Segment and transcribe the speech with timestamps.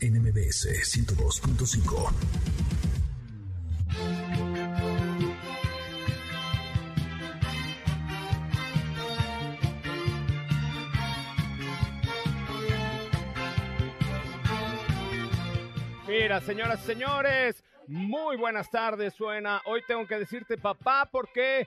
[0.00, 2.12] NMBS 102.5.
[16.06, 19.60] Mira, señoras y señores, muy buenas tardes, suena.
[19.66, 21.66] Hoy tengo que decirte papá porque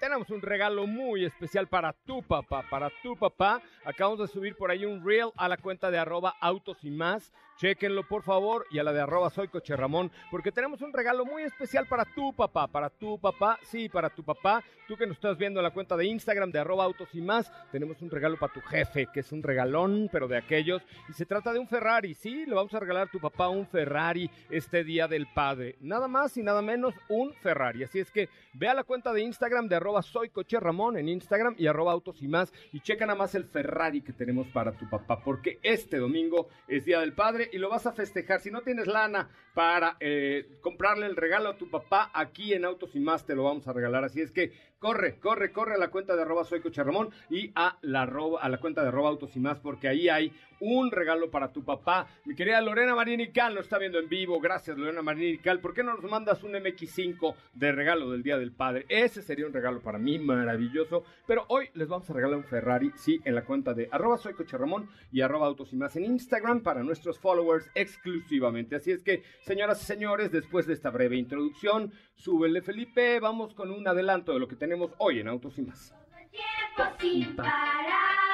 [0.00, 3.62] tenemos un regalo muy especial para tu papá, para tu papá.
[3.84, 7.32] Acabamos de subir por ahí un reel a la cuenta de arroba autos y más.
[7.62, 11.24] Chequenlo por favor y a la de arroba soy coche Ramón, porque tenemos un regalo
[11.24, 14.64] muy especial para tu papá, para tu papá, sí, para tu papá.
[14.88, 17.52] Tú que nos estás viendo en la cuenta de Instagram de arroba autos y más,
[17.70, 20.82] tenemos un regalo para tu jefe, que es un regalón, pero de aquellos.
[21.08, 23.64] Y se trata de un Ferrari, sí, le vamos a regalar a tu papá un
[23.64, 25.76] Ferrari este día del padre.
[25.80, 27.84] Nada más y nada menos un Ferrari.
[27.84, 31.08] Así es que ve a la cuenta de Instagram de arroba soy coche Ramón en
[31.08, 34.72] Instagram y arroba autos y más y checa nada más el Ferrari que tenemos para
[34.72, 38.40] tu papá, porque este domingo es día del padre y lo vas a festejar.
[38.40, 42.96] Si no tienes lana para eh, comprarle el regalo a tu papá, aquí en Autos
[42.96, 44.04] y Más te lo vamos a regalar.
[44.04, 46.82] Así es que corre, corre, corre a la cuenta de arroba soy coche
[47.30, 50.90] y a la, a la cuenta de arroba Autos y Más porque ahí hay un
[50.90, 52.06] regalo para tu papá.
[52.24, 54.40] Mi querida Lorena Marinical lo está viendo en vivo.
[54.40, 55.60] Gracias, Lorena Marinical.
[55.60, 58.86] ¿Por qué no nos mandas un MX5 de regalo del Día del Padre?
[58.88, 61.04] Ese sería un regalo para mí maravilloso.
[61.26, 64.34] Pero hoy les vamos a regalar un Ferrari, sí, en la cuenta de arroba soy
[64.34, 68.76] coche Ramón y arroba autos y más en Instagram para nuestros followers exclusivamente.
[68.76, 73.70] Así es que, señoras y señores, después de esta breve introducción, súbele Felipe, vamos con
[73.70, 75.94] un adelanto de lo que tenemos hoy en Autos y más.
[76.30, 78.31] Tiempo sin parar.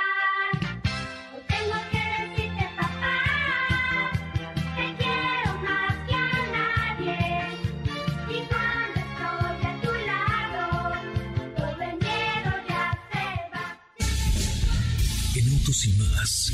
[15.68, 16.50] Y más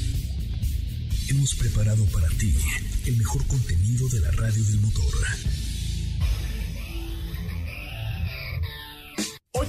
[1.29, 2.53] hemos preparado para ti
[3.07, 5.15] el mejor contenido de la radio del motor.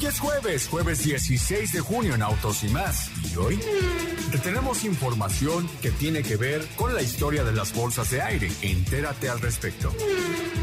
[0.07, 3.09] Es jueves, jueves 16 de junio en Autos y más.
[3.23, 3.59] Y hoy
[4.31, 8.51] te tenemos información que tiene que ver con la historia de las bolsas de aire.
[8.61, 9.91] Entérate al respecto.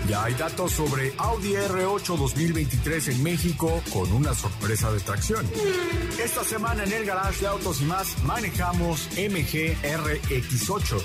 [0.08, 5.44] Ya hay datos sobre Audi R8 2023 en México con una sorpresa de tracción.
[6.22, 11.03] Esta semana en el garage de Autos y más manejamos MG RX8.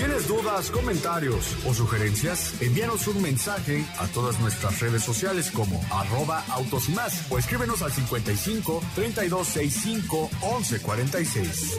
[0.00, 2.58] ¿Tienes dudas, comentarios o sugerencias?
[2.62, 7.82] Envíanos un mensaje a todas nuestras redes sociales como arroba autos y más o escríbenos
[7.82, 11.78] al 55 3265 1146.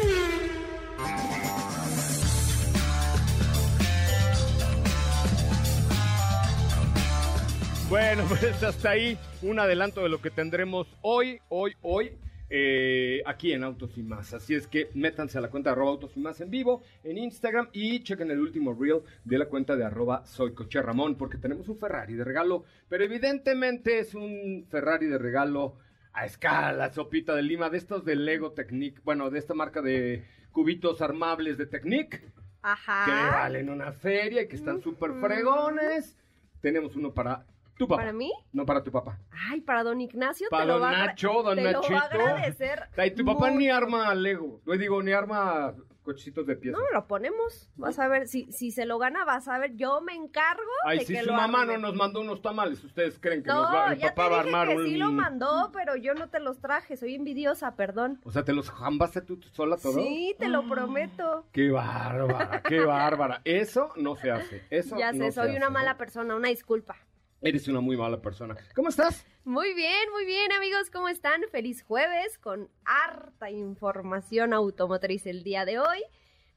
[7.89, 12.11] Bueno, pues hasta ahí un adelanto de lo que tendremos hoy, hoy, hoy.
[12.53, 14.33] Eh, aquí en Autos y Más.
[14.33, 17.17] Así es que métanse a la cuenta de arroba Autos y Más en vivo en
[17.17, 21.37] Instagram y chequen el último reel de la cuenta de arroba Soy Coche Ramón porque
[21.37, 25.77] tenemos un Ferrari de regalo, pero evidentemente es un Ferrari de regalo
[26.11, 30.25] a escala, sopita de lima, de estos de Lego Technic, bueno, de esta marca de
[30.51, 32.21] cubitos armables de Technic,
[32.61, 33.05] Ajá.
[33.05, 36.17] que valen una feria y que están súper fregones.
[36.59, 37.45] Tenemos uno para
[37.81, 38.01] tu papá.
[38.01, 38.31] ¿Para mí?
[38.53, 39.17] No para tu papá.
[39.49, 41.81] Ay, para don Ignacio Para te lo don va a agra- Nacho, don te lo
[41.81, 42.21] va a Nachito.
[42.21, 42.83] agradecer.
[42.97, 44.61] Ay, tu papá ni arma Lego.
[44.65, 45.73] No digo, ni arma
[46.03, 46.75] cochecitos de pieza.
[46.79, 47.69] No, lo ponemos.
[47.75, 49.75] Vas a ver, si, si se lo gana, vas a ver.
[49.75, 51.73] Yo me encargo Ay, de si que su lo mamá arme.
[51.75, 54.29] no nos mandó unos tamales, ¿ustedes creen que No, nos va, el ya papá te
[54.31, 54.85] va a armar que un...
[54.85, 56.97] sí lo mandó, pero yo no te los traje.
[56.97, 58.19] Soy envidiosa, perdón.
[58.23, 59.93] O sea, ¿te los jambaste tú sola todo?
[59.93, 61.45] Sí, te lo prometo.
[61.53, 63.41] Qué bárbara, qué bárbara.
[63.45, 64.63] Eso no se hace.
[64.71, 65.97] Eso Ya sé, no se soy una mala ¿no?
[65.99, 66.95] persona, una disculpa.
[67.41, 68.55] Eres una muy mala persona.
[68.75, 69.25] ¿Cómo estás?
[69.45, 71.41] Muy bien, muy bien, amigos, ¿cómo están?
[71.51, 76.03] Feliz jueves con harta información automotriz el día de hoy.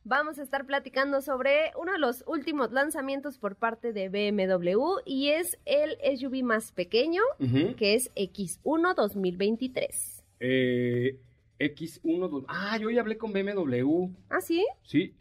[0.07, 5.31] Vamos a estar platicando sobre uno de los últimos lanzamientos por parte de BMW y
[5.31, 7.23] es el SUV más pequeño,
[7.79, 10.23] que es X1 2023.
[10.41, 11.19] Eh,
[11.59, 14.67] X1, dos- ah, yo ya hablé con BMW, ¿Ah, sí?
[14.83, 15.15] sí,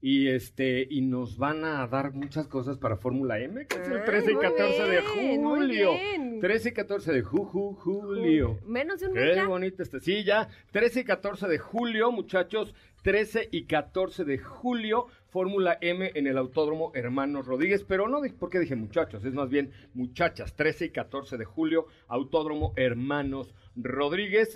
[0.00, 3.96] y este, y nos van a dar muchas cosas para Fórmula M, que es el
[3.98, 5.92] Ay, 13 y muy 14 de bien, muy julio.
[5.92, 6.40] bien.
[6.40, 8.58] 13 y 14 de ju- ju- julio.
[8.64, 9.46] Menos de un mes Qué ya.
[9.48, 9.98] bonito está.
[10.00, 10.48] Sí, ya.
[10.70, 12.74] 13 y 14 de julio, muchachos.
[13.02, 17.84] 13 y 14 de julio, Fórmula M en el Autódromo Hermanos Rodríguez.
[17.84, 19.24] Pero no, di- ¿por qué dije muchachos?
[19.24, 20.54] Es más bien muchachas.
[20.54, 23.67] 13 y 14 de julio, Autódromo Hermanos Rodríguez.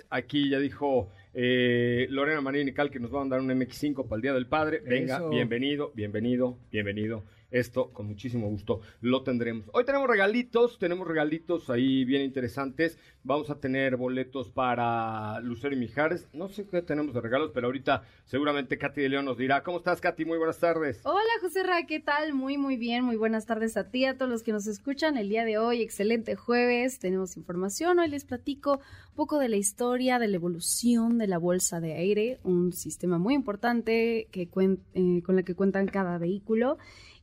[0.09, 4.07] Aquí ya dijo eh, Lorena María y Nical que nos van a dar un MX5
[4.07, 4.81] para el Día del Padre.
[4.85, 5.29] Venga, Eso.
[5.29, 7.23] bienvenido, bienvenido, bienvenido.
[7.53, 9.69] Esto con muchísimo gusto lo tendremos.
[9.73, 12.97] Hoy tenemos regalitos, tenemos regalitos ahí bien interesantes.
[13.23, 16.27] Vamos a tener boletos para Lucero y Mijares.
[16.33, 19.61] No sé qué tenemos de regalos, pero ahorita seguramente Katy de León nos dirá.
[19.61, 20.25] ¿Cómo estás, Katy?
[20.25, 20.99] Muy buenas tardes.
[21.03, 22.33] Hola José Ra, ¿qué tal?
[22.33, 25.29] Muy muy bien, muy buenas tardes a ti, a todos los que nos escuchan el
[25.29, 28.79] día de hoy, excelente jueves, tenemos información, hoy les platico
[29.09, 33.19] un poco de la historia, de la evolución de la bolsa de aire, un sistema
[33.19, 34.49] muy importante que
[34.95, 36.77] eh, con la que cuentan cada vehículo.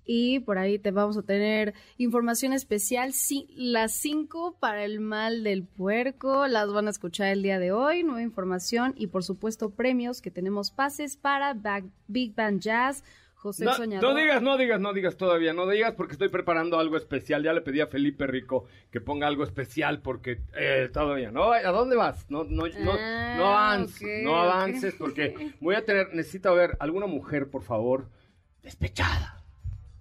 [0.04, 5.44] Y por ahí te vamos a tener información especial, sí, las 5 para el mal
[5.44, 9.70] del puerco, las van a escuchar el día de hoy, nueva información y por supuesto
[9.70, 13.04] premios que tenemos pases para Back- Big Band Jazz,
[13.34, 14.10] José No, Soñador.
[14.12, 17.42] no digas, no digas, no digas todavía, no digas porque estoy preparando algo especial.
[17.42, 21.52] Ya le pedí a Felipe Rico que ponga algo especial porque eh, todavía no.
[21.52, 22.26] ¿A dónde vas?
[22.30, 27.06] No, no, no, Ah, no avances, no avances porque voy a tener, necesito ver alguna
[27.06, 28.10] mujer, por favor,
[28.62, 29.39] despechada,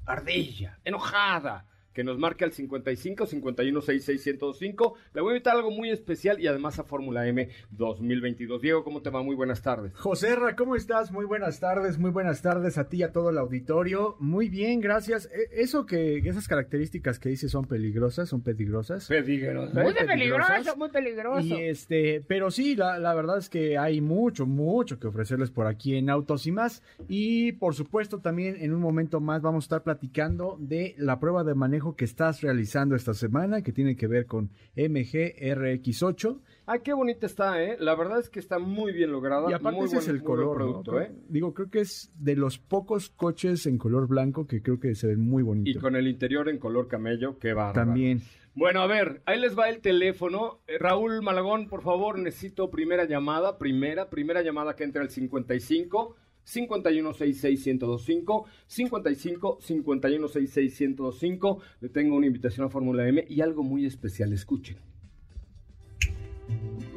[0.10, 1.64] ardilla, enojada,
[1.94, 4.94] que nos marque al 55 51 66 1025.
[5.14, 8.62] Le voy a invitar a algo muy especial y además a Fórmula M 2022.
[8.62, 9.24] Diego, ¿cómo te va?
[9.24, 9.94] Muy buenas tardes.
[9.96, 11.12] Joserra, ¿cómo estás?
[11.12, 14.16] Muy buenas tardes, muy buenas tardes a ti y a todo el auditorio.
[14.20, 15.26] Muy bien, gracias.
[15.34, 19.08] E- Eso que, esas características que dices son peligrosas, son peligrosas.
[19.08, 19.74] Peligroso.
[19.74, 20.78] Muy peligrosas.
[20.78, 21.42] muy peligroso.
[21.42, 25.66] Y este, pero sí, la, la verdad es que hay mucho, mucho que ofrecerles por
[25.68, 26.84] aquí en Autos y más.
[27.08, 31.44] Y por supuesto, también en un momento más vamos a estar platicando de la prueba
[31.44, 36.40] de manejo que estás realizando esta semana, que tiene que ver con MG RX8.
[36.66, 37.78] Ay, qué bonita está, ¿eh?
[37.80, 39.50] La verdad es que está muy bien lograda.
[39.50, 41.12] Y aparte muy ese buen- es el color, ¿eh?
[41.28, 45.08] Digo, creo que es de los pocos coches en color blanco que creo que se
[45.08, 45.82] ven muy Y bonitos.
[45.82, 47.74] con el interior en color camello, qué va.
[47.74, 48.22] También.
[48.56, 50.60] Bueno, a ver, ahí les va el teléfono.
[50.68, 56.16] Eh, Raúl Malagón, por favor, necesito primera llamada, primera, primera llamada que entre al 55
[56.46, 61.60] 5166-1025, 55 5166-1025.
[61.82, 64.78] Le tengo una invitación a Fórmula M y algo muy especial, escuchen.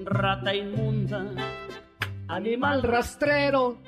[0.04, 1.26] rata inmunda,
[2.28, 3.78] Animal rastrero,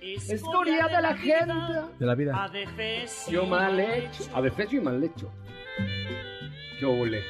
[0.00, 1.54] historia de la gente.
[1.98, 2.44] De la vida.
[2.44, 4.24] adefesio Yo mal hecho.
[4.34, 5.30] Adefesio y mal hecho.
[6.78, 7.22] ¿Qué ole?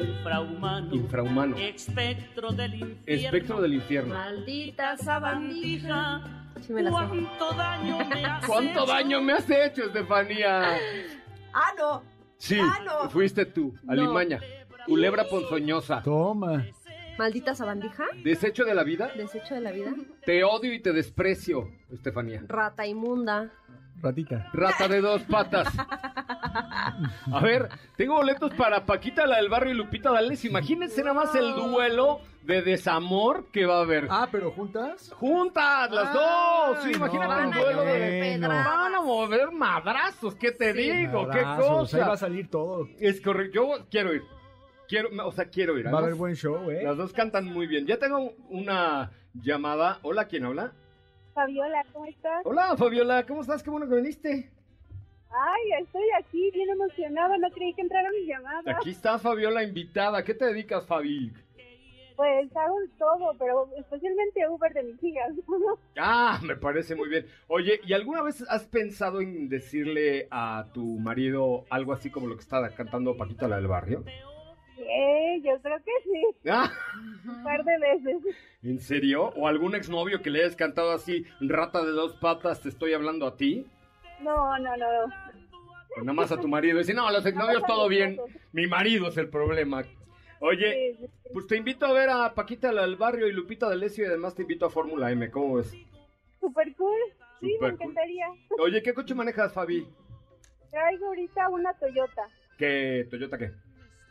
[0.00, 1.56] infrahumano, Infrahumano.
[1.58, 4.14] espectro del infierno, Espectro del infierno.
[4.14, 6.48] Maldita sabandija.
[6.60, 6.96] Sí me la sé.
[6.96, 8.86] cuánto daño me has ¿Cuánto hecho?
[8.86, 10.76] daño me has hecho, Estefanía?
[11.52, 12.02] Ah, no.
[12.36, 13.10] Sí, Ah, no.
[13.10, 14.40] fuiste tú, Alimaña.
[14.86, 16.02] Culebra ponzoñosa.
[16.02, 16.66] Toma.
[17.18, 18.04] Maldita sabandija.
[18.24, 19.10] Desecho de la vida.
[19.14, 19.94] Desecho de la vida.
[20.24, 22.42] Te odio y te desprecio, Estefanía.
[22.48, 23.50] Rata inmunda.
[24.02, 24.48] Ratita.
[24.52, 25.68] Rata de dos patas.
[27.32, 30.44] A ver, tengo boletos para Paquita, la del barrio y Lupita Dales.
[30.44, 34.06] Imagínense nada más el duelo de desamor que va a haber.
[34.10, 35.12] Ah, pero juntas.
[35.16, 36.78] Juntas, las dos.
[36.82, 38.20] Sí, no, imagínate a duelo de.
[38.20, 38.66] pedradas.
[38.66, 41.28] Van a mover madrazos, ¿qué te digo?
[41.30, 42.26] ¿Qué Abrazos, Ahí va a cosa?
[42.26, 42.88] salir todo.
[42.98, 44.22] Es correcto, yo quiero ir.
[44.88, 45.86] Quiero, o sea, quiero ir.
[45.86, 46.82] Va a haber buen show, ¿eh?
[46.82, 47.86] Las dos cantan muy bien.
[47.86, 49.98] Ya tengo una llamada.
[50.02, 50.72] Hola, ¿quién habla?
[51.34, 52.42] Fabiola, ¿cómo estás?
[52.44, 53.62] Hola, Fabiola, ¿cómo estás?
[53.62, 54.50] Qué bueno que viniste.
[55.30, 58.62] Ay, estoy aquí bien emocionada, no creí que entrara mi llamada.
[58.76, 60.24] Aquí está Fabiola invitada.
[60.24, 61.32] ¿Qué te dedicas, Fabi?
[62.16, 65.30] Pues hago todo, pero especialmente Uber de mis hijas.
[65.96, 67.26] Ah, me parece muy bien.
[67.48, 72.34] Oye, ¿y alguna vez has pensado en decirle a tu marido algo así como lo
[72.36, 74.04] que está cantando Paquita la del barrio?
[74.86, 76.70] Sí, yo creo que sí, Ah,
[77.26, 78.34] un par de veces.
[78.62, 79.28] ¿En serio?
[79.36, 83.26] ¿O algún exnovio que le hayas cantado así, rata de dos patas, te estoy hablando
[83.26, 83.66] a ti?
[84.22, 84.86] No, no, no.
[85.96, 86.78] O nada más a tu marido.
[86.78, 88.18] Dice, no, los exnovios todo bien.
[88.52, 89.82] Mi marido es el problema.
[90.40, 91.10] Oye, Sí, sí.
[91.34, 94.42] pues te invito a ver a Paquita del barrio y Lupita D'Alessio y además te
[94.42, 95.30] invito a Fórmula M.
[95.30, 95.74] ¿Cómo ves?
[96.40, 96.96] Super cool.
[97.40, 97.82] Sí, Super me cool.
[97.90, 98.26] encantaría.
[98.58, 99.86] Oye, ¿qué coche manejas, Fabi?
[100.70, 102.22] Traigo ahorita una Toyota.
[102.56, 103.50] ¿Qué Toyota qué?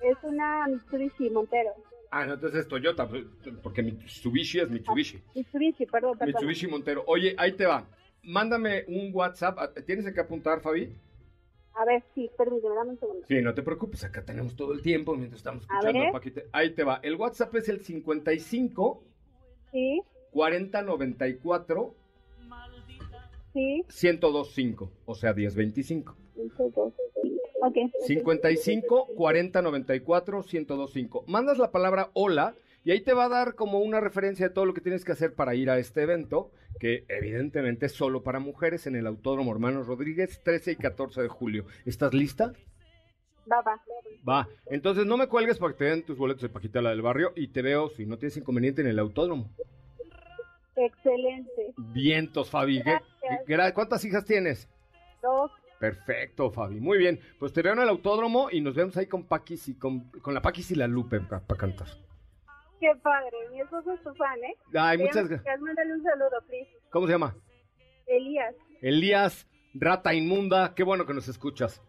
[0.02, 1.72] Es una Mitsubishi Montero.
[2.12, 3.26] Ah, no, entonces es Toyota, pues,
[3.62, 5.22] porque Mitsubishi es Mitsubishi.
[5.36, 6.34] Mitsubishi, perdón, perdón.
[6.34, 7.04] Mitsubishi Montero.
[7.08, 7.88] Oye, ahí te va.
[8.24, 9.58] mándame un WhatsApp.
[9.60, 10.96] Ah, ¿Tienes que apuntar, Fabi?
[11.76, 13.26] A ver, sí, permíteme, dame un segundo.
[13.28, 16.42] Sí, no te preocupes, acá tenemos todo el tiempo mientras estamos escuchando a Paquita.
[16.52, 17.00] Ahí te va.
[17.04, 19.04] El WhatsApp es el 55
[19.72, 20.02] Sí,
[20.32, 21.96] 40 94
[23.54, 26.16] sí, 1025, o sea, 1025.
[26.36, 26.94] cinco, dos,
[27.62, 27.76] ok.
[28.06, 31.24] 55 40 94 1025.
[31.28, 34.66] Mandas la palabra hola y ahí te va a dar como una referencia de todo
[34.66, 38.40] lo que tienes que hacer para ir a este evento, que evidentemente es solo para
[38.40, 41.66] mujeres en el Autódromo Hermanos Rodríguez, 13 y 14 de julio.
[41.86, 42.54] ¿Estás lista?
[43.52, 43.82] Va, va.
[44.28, 44.48] Va.
[44.72, 47.34] Entonces no me cuelgues para que te den tus boletos de Paquita la del barrio
[47.36, 49.50] y te veo si no tienes inconveniente en el autódromo.
[50.76, 51.74] Excelente.
[51.94, 52.78] Vientos, Fabi.
[52.82, 53.46] ¿Qué- Gracias.
[53.48, 54.68] gra- ¿Cuántas hijas tienes?
[55.22, 55.52] Dos.
[55.80, 56.80] Perfecto, Fabi.
[56.80, 57.20] Muy bien.
[57.40, 60.34] Pues te veo en el autódromo y nos vemos ahí con Paquis y con, con
[60.34, 61.88] la Paquis y la Lupe para cantar.
[62.80, 63.38] Qué padre.
[63.52, 64.56] Mi esposo es tu fan, ¿eh?
[64.74, 65.42] Ay, muchas gracias.
[65.46, 66.70] Elías, Mándale un saludo, please.
[66.92, 67.36] ¿Cómo se llama?
[68.08, 68.56] Elías.
[68.82, 70.74] Elías, rata inmunda.
[70.76, 71.82] Qué bueno que nos escuchas.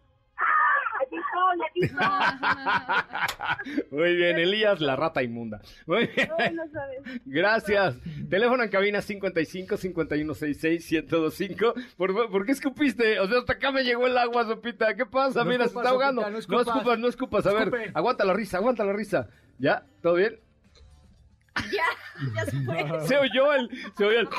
[3.91, 5.61] Muy bien, Elías, la rata inmunda.
[5.85, 6.29] Muy bien.
[6.29, 7.01] No, no sabes.
[7.25, 7.95] Gracias.
[8.29, 11.73] Teléfono en cabina 55 5166 1025.
[11.97, 13.19] ¿Por, ¿Por qué escupiste?
[13.19, 14.95] O sea, hasta acá me llegó el agua, Sopita.
[14.95, 15.43] ¿Qué pasa?
[15.43, 16.21] No Mira, se está ahogando.
[16.21, 16.99] Sopita, no no escupas.
[16.99, 17.45] no escupas.
[17.47, 17.91] A ver, Escupe.
[17.93, 19.27] aguanta la risa, aguanta la risa.
[19.59, 19.83] ¿Ya?
[20.01, 20.39] ¿Todo bien?
[21.71, 21.83] Ya,
[22.35, 23.01] ya se fue.
[23.07, 23.69] Se oyó el.
[23.97, 24.29] Se oyó el.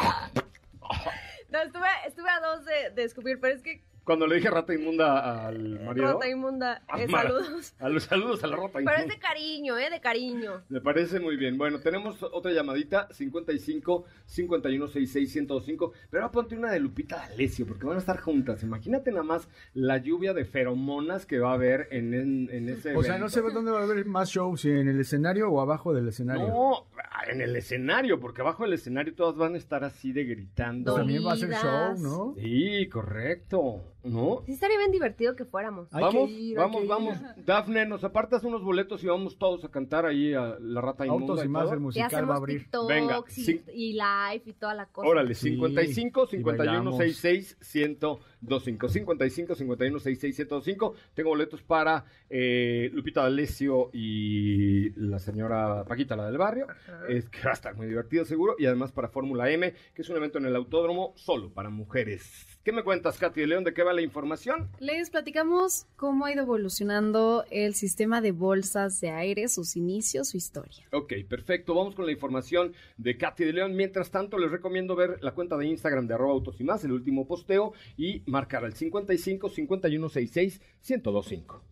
[1.50, 4.75] No, estuve, estuve a dos de, de escupir, pero es que Cuando le dije rata
[4.75, 6.12] inmunda al marido.
[6.14, 6.76] rota inmunda.
[6.78, 7.75] eh, Ah, mara- saludos.
[7.78, 9.14] A los saludos a la rata Pero es inmunda.
[9.14, 9.90] de cariño, ¿eh?
[9.90, 10.62] De cariño.
[10.68, 11.56] Me parece muy bien.
[11.56, 15.92] Bueno, tenemos otra llamadita, 55 51 66 1025.
[16.11, 18.62] Pero ahora ponte una de Lupita D'Alessio, porque van a estar juntas.
[18.62, 22.97] Imagínate nada más la lluvia de feromonas que va a haber en, en, en ese
[22.97, 25.61] O sea, no sé dónde va a haber más shows, si en el escenario o
[25.61, 26.49] abajo del escenario.
[26.49, 26.87] No,
[27.30, 30.92] en el escenario, porque abajo del escenario todas van a estar así de gritando.
[30.92, 31.94] Pues también va a ser show.
[31.99, 32.35] ¿no?
[32.37, 33.92] Sí, correcto.
[34.04, 34.42] ¿No?
[34.47, 35.92] Sí, estaría bien divertido que fuéramos.
[35.94, 37.18] Hay vamos, que ir, hay vamos, vamos.
[37.47, 41.32] Dafne, nos apartas unos boletos y vamos todos a cantar ahí a la rata inmunda.
[41.32, 41.73] Autos y más, todo?
[41.75, 42.62] el Y musical va a abrir.
[42.62, 43.62] TikToks Venga, y, sí.
[43.73, 45.09] y live y toda la cosa.
[45.09, 46.97] Órale, Sí, 55 y 51 bailamos.
[46.97, 55.85] 66 1025 55 51 66 1025 Tengo boletos para eh, Lupita D'Alessio y la señora
[55.85, 56.66] Paquita, la del barrio.
[57.09, 58.56] Es que va a estar muy divertido seguro.
[58.59, 62.47] Y además para Fórmula M, que es un evento en el autódromo solo para mujeres.
[62.64, 63.64] ¿Qué me cuentas, Katy de León?
[63.64, 64.69] ¿De qué va la información?
[64.81, 70.37] Les platicamos cómo ha ido evolucionando el sistema de bolsas de aire, sus inicios, su
[70.37, 70.85] historia.
[70.93, 71.75] Ok, perfecto.
[71.75, 73.77] Vamos con la información de Katy de León.
[73.77, 76.93] Mientras tanto, les recomiendo ver la cuenta de Instagram de arroba autos y más, el
[76.93, 81.63] último posteo, y marcar al 55 51 66 1025.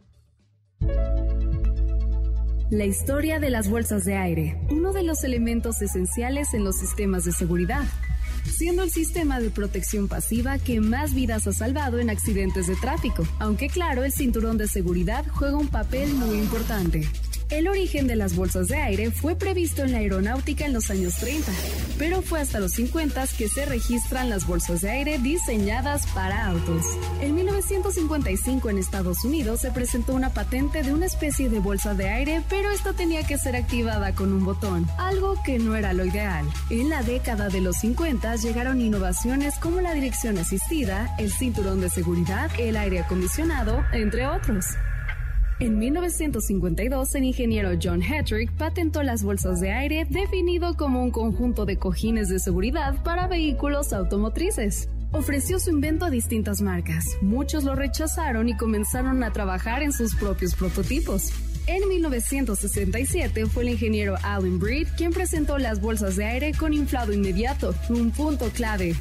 [2.71, 7.25] La historia de las bolsas de aire, uno de los elementos esenciales en los sistemas
[7.25, 7.83] de seguridad,
[8.45, 13.27] siendo el sistema de protección pasiva que más vidas ha salvado en accidentes de tráfico,
[13.39, 17.09] aunque claro, el cinturón de seguridad juega un papel muy importante.
[17.51, 21.17] El origen de las bolsas de aire fue previsto en la aeronáutica en los años
[21.17, 21.51] 30,
[21.99, 26.85] pero fue hasta los 50 que se registran las bolsas de aire diseñadas para autos.
[27.21, 32.09] En 1955 en Estados Unidos se presentó una patente de una especie de bolsa de
[32.09, 36.05] aire, pero esta tenía que ser activada con un botón, algo que no era lo
[36.05, 36.47] ideal.
[36.71, 41.91] En la década de los 50 llegaron innovaciones como la dirección asistida, el cinturón de
[41.91, 44.67] seguridad, el aire acondicionado, entre otros.
[45.61, 51.67] En 1952, el ingeniero John Hattrick patentó las bolsas de aire, definido como un conjunto
[51.67, 54.89] de cojines de seguridad para vehículos automotrices.
[55.13, 57.05] Ofreció su invento a distintas marcas.
[57.21, 61.31] Muchos lo rechazaron y comenzaron a trabajar en sus propios prototipos.
[61.67, 67.13] En 1967 fue el ingeniero Alan Breed quien presentó las bolsas de aire con inflado
[67.13, 68.95] inmediato, un punto clave.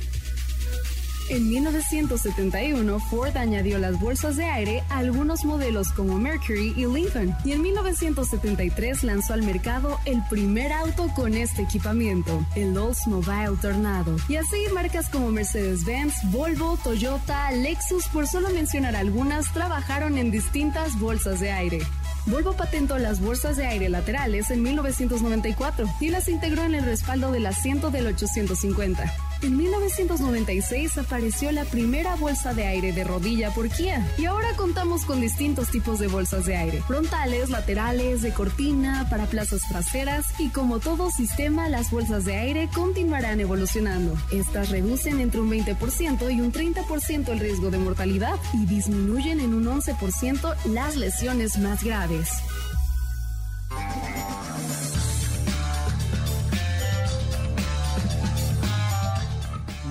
[1.29, 7.35] En 1971, Ford añadió las bolsas de aire a algunos modelos como Mercury y Lincoln,
[7.45, 14.15] y en 1973 lanzó al mercado el primer auto con este equipamiento, el Oldsmobile Tornado.
[14.27, 20.99] Y así marcas como Mercedes-Benz, Volvo, Toyota, Lexus, por solo mencionar algunas, trabajaron en distintas
[20.99, 21.79] bolsas de aire.
[22.25, 27.31] Volvo patentó las bolsas de aire laterales en 1994 y las integró en el respaldo
[27.31, 29.28] del asiento del 850.
[29.41, 35.05] En 1996 apareció la primera bolsa de aire de rodilla por Kia y ahora contamos
[35.05, 40.49] con distintos tipos de bolsas de aire, frontales, laterales, de cortina, para plazas traseras y
[40.49, 44.17] como todo sistema las bolsas de aire continuarán evolucionando.
[44.31, 49.53] Estas reducen entre un 20% y un 30% el riesgo de mortalidad y disminuyen en
[49.53, 52.27] un 11% las lesiones más graves.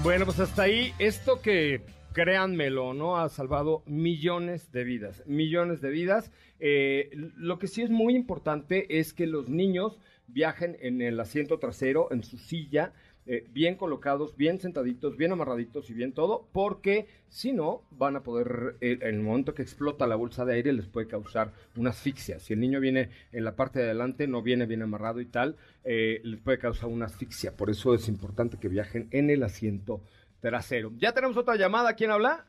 [0.09, 1.83] Bueno, pues hasta ahí, esto que
[2.15, 3.19] créanmelo, ¿no?
[3.19, 6.33] Ha salvado millones de vidas, millones de vidas.
[6.61, 11.59] Eh, lo que sí es muy importante es que los niños viajen en el asiento
[11.59, 12.95] trasero, en su silla,
[13.29, 18.23] eh, bien colocados, bien sentaditos, bien amarraditos y bien todo, porque si no, van a
[18.23, 21.91] poder, eh, en el momento que explota la bolsa de aire, les puede causar una
[21.91, 22.39] asfixia.
[22.41, 25.57] Si el niño viene en la parte de adelante, no viene bien amarrado y tal,
[25.85, 27.57] eh, les puede causar una asfixia.
[27.57, 30.01] Por eso es importante que viajen en el asiento
[30.41, 30.91] trasero.
[30.97, 31.95] Ya tenemos otra llamada.
[31.95, 32.47] ¿Quién habla?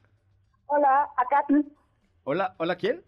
[0.67, 1.59] Hola, Acatl.
[2.23, 3.03] Hola, hola, ¿quién?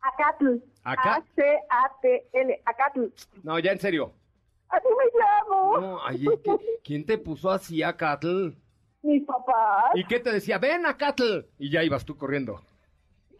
[0.00, 0.56] Acatl.
[0.82, 2.62] Acá- A-C-A-T-L.
[2.64, 3.04] Acatl.
[3.42, 4.12] No, ya en serio.
[4.70, 5.78] Así me llamo.
[5.78, 8.50] No, ay, ¿qué- ¿quién te puso así a Catl?
[9.02, 9.92] Mis papás.
[9.94, 10.58] ¿Y qué te decía?
[10.58, 11.40] Ven a Catl.
[11.58, 12.60] Y ya ibas tú corriendo.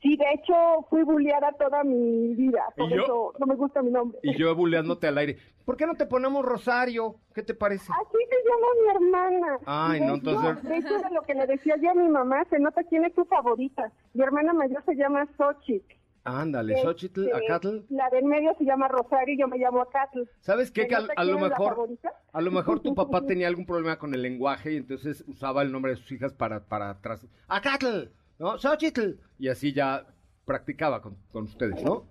[0.03, 0.55] Sí, de hecho,
[0.89, 2.63] fui bulleada toda mi vida.
[2.75, 3.03] Por ¿Y yo?
[3.03, 4.19] eso no me gusta mi nombre.
[4.23, 5.37] Y yo buleándote al aire.
[5.67, 7.17] ¿Por qué no te ponemos Rosario?
[7.35, 7.93] ¿Qué te parece?
[7.93, 9.59] Así se llama mi hermana.
[9.67, 12.43] Ay, de no, entonces- De hecho, era lo que le decía yo a mi mamá,
[12.49, 13.93] se nota quién es tu favorita.
[14.15, 15.95] Mi hermana mayor se llama Xochitl.
[16.25, 17.79] Ándale, Este, Xochitl, Acatl.
[17.89, 20.23] La del medio se llama Rosario y yo me llamo Acatl.
[20.41, 20.83] ¿Sabes qué?
[20.83, 21.89] ¿Se Que a, lo mejor,
[22.33, 25.73] a lo mejor tu papá tenía algún problema con el lenguaje y entonces usaba el
[25.73, 27.27] nombre de sus hijas para, para atrás.
[27.49, 28.09] Acatl,
[28.39, 28.59] ¿no?
[28.59, 29.12] Xochitl.
[29.39, 30.07] Y así ya
[30.45, 32.07] practicaba con, con ustedes, ¿no?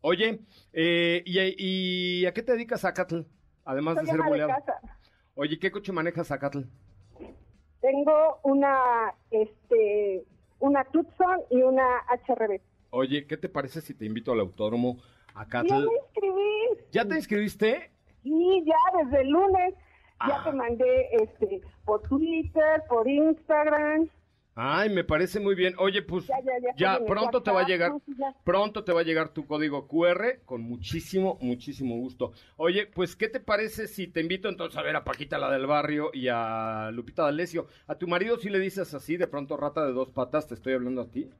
[0.00, 0.40] Oye,
[0.72, 1.38] eh, ¿y,
[2.22, 3.20] y a qué te dedicas, Acatl?
[3.64, 4.80] Además Soy de ser casa.
[5.34, 6.62] Oye, ¿qué coche manejas, Acatl?
[7.80, 10.24] Tengo una, este,
[10.62, 11.84] una Tucson y una
[12.26, 12.60] HRB.
[12.90, 14.98] Oye, ¿qué te parece si te invito al autódromo,
[15.34, 15.68] Acatl?
[15.68, 16.84] Ya me inscribí.
[16.92, 17.90] ¿Ya te inscribiste?
[18.22, 19.74] Sí, ya desde el lunes.
[20.28, 20.42] Ya Ah.
[20.44, 24.08] te mandé este por Twitter, por Instagram.
[24.54, 25.74] Ay, me parece muy bien.
[25.78, 26.26] Oye, pues
[26.76, 27.92] Ya, pronto te va a llegar,
[28.44, 32.32] pronto te va a llegar tu código QR con muchísimo, muchísimo gusto.
[32.56, 35.66] Oye, pues, ¿qué te parece si te invito entonces a ver a Paquita la del
[35.66, 37.66] barrio y a Lupita D'Alessio?
[37.86, 40.74] A tu marido si le dices así, de pronto rata de dos patas, te estoy
[40.74, 41.30] hablando a ti.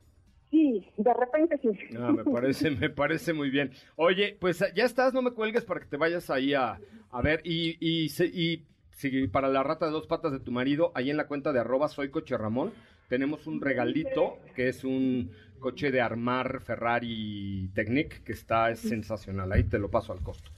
[0.51, 1.71] Sí, de repente sí.
[1.99, 3.73] Ah, me parece, me parece muy bien.
[3.97, 6.79] Oye, pues ya estás, no me cuelgues para que te vayas ahí a,
[7.11, 7.41] a ver.
[7.45, 11.17] Y, y, y si para la rata de dos patas de tu marido, ahí en
[11.17, 12.73] la cuenta de arroba soy coche Ramón,
[13.13, 19.53] tenemos un regalito que es un coche de armar Ferrari Technic que está es sensacional.
[19.53, 20.51] Ahí te lo paso al costo.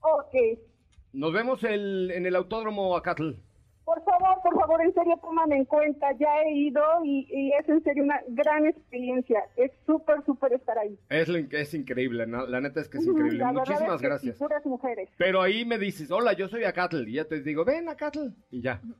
[0.00, 0.58] Ok.
[1.12, 3.30] Nos vemos el- en el autódromo Acatl.
[3.84, 6.10] Por favor, por favor, en serio, tómame en cuenta.
[6.18, 9.44] Ya he ido y, y es en serio una gran experiencia.
[9.56, 10.98] Es súper, súper estar ahí.
[11.10, 12.44] Es, es increíble, ¿no?
[12.44, 13.38] la neta es que es increíble.
[13.38, 14.36] la Muchísimas es que gracias.
[14.38, 15.08] puras mujeres.
[15.16, 17.06] Pero ahí me dices, hola, yo soy Acatl.
[17.06, 18.30] Y ya te digo, ven Acatl.
[18.50, 18.80] Y ya.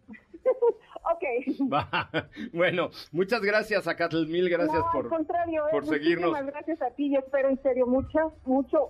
[1.13, 1.23] Ok.
[1.73, 2.11] Va.
[2.53, 4.27] Bueno, muchas gracias, Acatl.
[4.27, 6.33] Mil gracias no, por, al contrario, eh, por seguirnos.
[6.47, 8.89] Gracias a ti y espero en serio mucho, mucho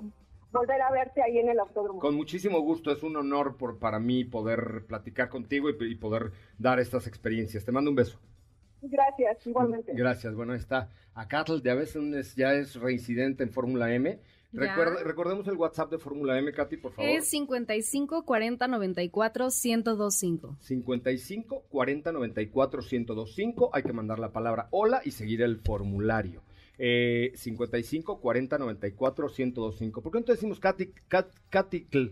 [0.53, 1.99] volver a verte ahí en el autódromo.
[1.99, 2.93] Con muchísimo gusto.
[2.93, 7.65] Es un honor por, para mí poder platicar contigo y, y poder dar estas experiencias.
[7.65, 8.19] Te mando un beso.
[8.83, 9.93] Gracias, igualmente.
[9.95, 10.35] Gracias.
[10.35, 11.61] Bueno, ahí está Acatl.
[11.65, 14.21] Ya ves, un- es- ya es reincidente en Fórmula M.
[14.55, 17.11] Recuerda- recordemos el WhatsApp de Fórmula M, Katy, por favor.
[17.11, 20.57] Es 55 40 94 1025.
[20.61, 23.71] 55 40 94 1025.
[23.73, 26.43] Hay que mandar la palabra hola y seguir el formulario.
[26.79, 30.03] Eh, 55 40 94 1025.
[30.03, 32.07] ¿Por qué no te decimos Katy, Kat, Katitl?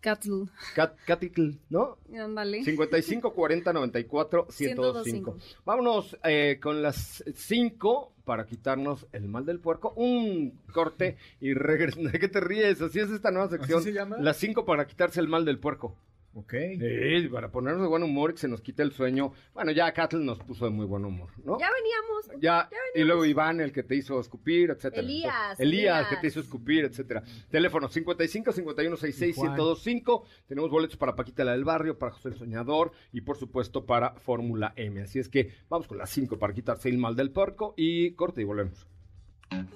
[0.00, 0.44] Catl.
[0.74, 1.98] Kat- Katitl, ¿no?
[2.16, 2.62] Ándale.
[2.64, 5.02] 55 40 94 1025.
[5.02, 5.36] 125.
[5.64, 9.92] Vámonos eh, con las 5 para quitarnos el mal del puerco.
[9.96, 12.12] Un corte y regresamos.
[12.12, 12.80] ¿De qué te ríes?
[12.80, 13.82] Así es esta nueva sección.
[13.82, 14.18] se llama?
[14.18, 15.96] Las 5 para quitarse el mal del puerco.
[16.34, 16.54] Ok.
[16.78, 19.32] Sí, para ponernos de buen humor y que se nos quite el sueño.
[19.54, 21.58] Bueno, ya Catl nos puso de muy buen humor, ¿no?
[21.58, 22.40] Ya veníamos.
[22.40, 25.02] Ya, ya y luego Iván, el que te hizo escupir, etcétera.
[25.02, 26.08] Elías, Elías, Elías.
[26.08, 27.22] que te hizo escupir, etcétera.
[27.50, 30.24] Teléfono 55 51 66 1025.
[30.46, 34.14] Tenemos boletos para Paquita la del Barrio, para José el Soñador y por supuesto para
[34.14, 35.00] Fórmula M.
[35.02, 38.42] Así es que vamos con las 5 para quitarse el mal del puerco y corte
[38.42, 38.86] y volvemos.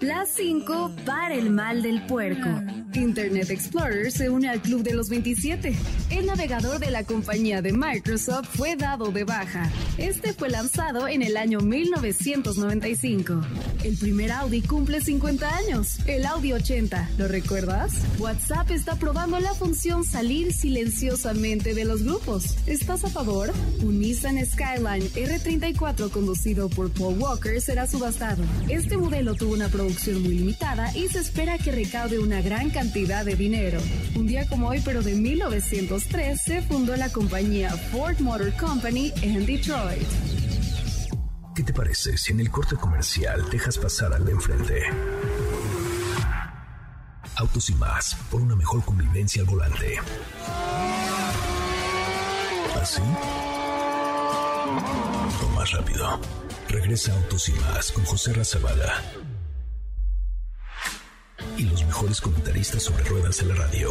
[0.01, 2.49] Las 5 para el mal del puerco.
[2.95, 5.75] Internet Explorer se une al Club de los 27.
[6.11, 9.71] El navegador de la compañía de Microsoft fue dado de baja.
[9.99, 13.41] Este fue lanzado en el año 1995.
[13.85, 15.99] El primer Audi cumple 50 años.
[16.07, 17.93] El Audi 80, ¿lo recuerdas?
[18.19, 22.57] WhatsApp está probando la función salir silenciosamente de los grupos.
[22.67, 23.53] ¿Estás a favor?
[23.83, 28.43] Un Nissan Skyline R34 conducido por Paul Walker será subastado.
[28.69, 33.25] Este modelo tuvo una producción muy limitada y se espera que recaude una gran cantidad
[33.25, 33.81] de dinero.
[34.15, 39.47] Un día como hoy, pero de 1903, se fundó la compañía Ford Motor Company en
[39.47, 40.09] Detroit.
[41.55, 44.83] ¿Qué te parece si en el corte comercial dejas pasar al de enfrente?
[47.37, 49.99] Autos y más, por una mejor convivencia al volante.
[52.81, 53.03] ¿Así?
[55.43, 56.21] Lo más rápido.
[56.69, 59.22] Regresa Autos y más con José Razabala.
[61.63, 63.91] Y los mejores comentaristas sobre ruedas en la radio.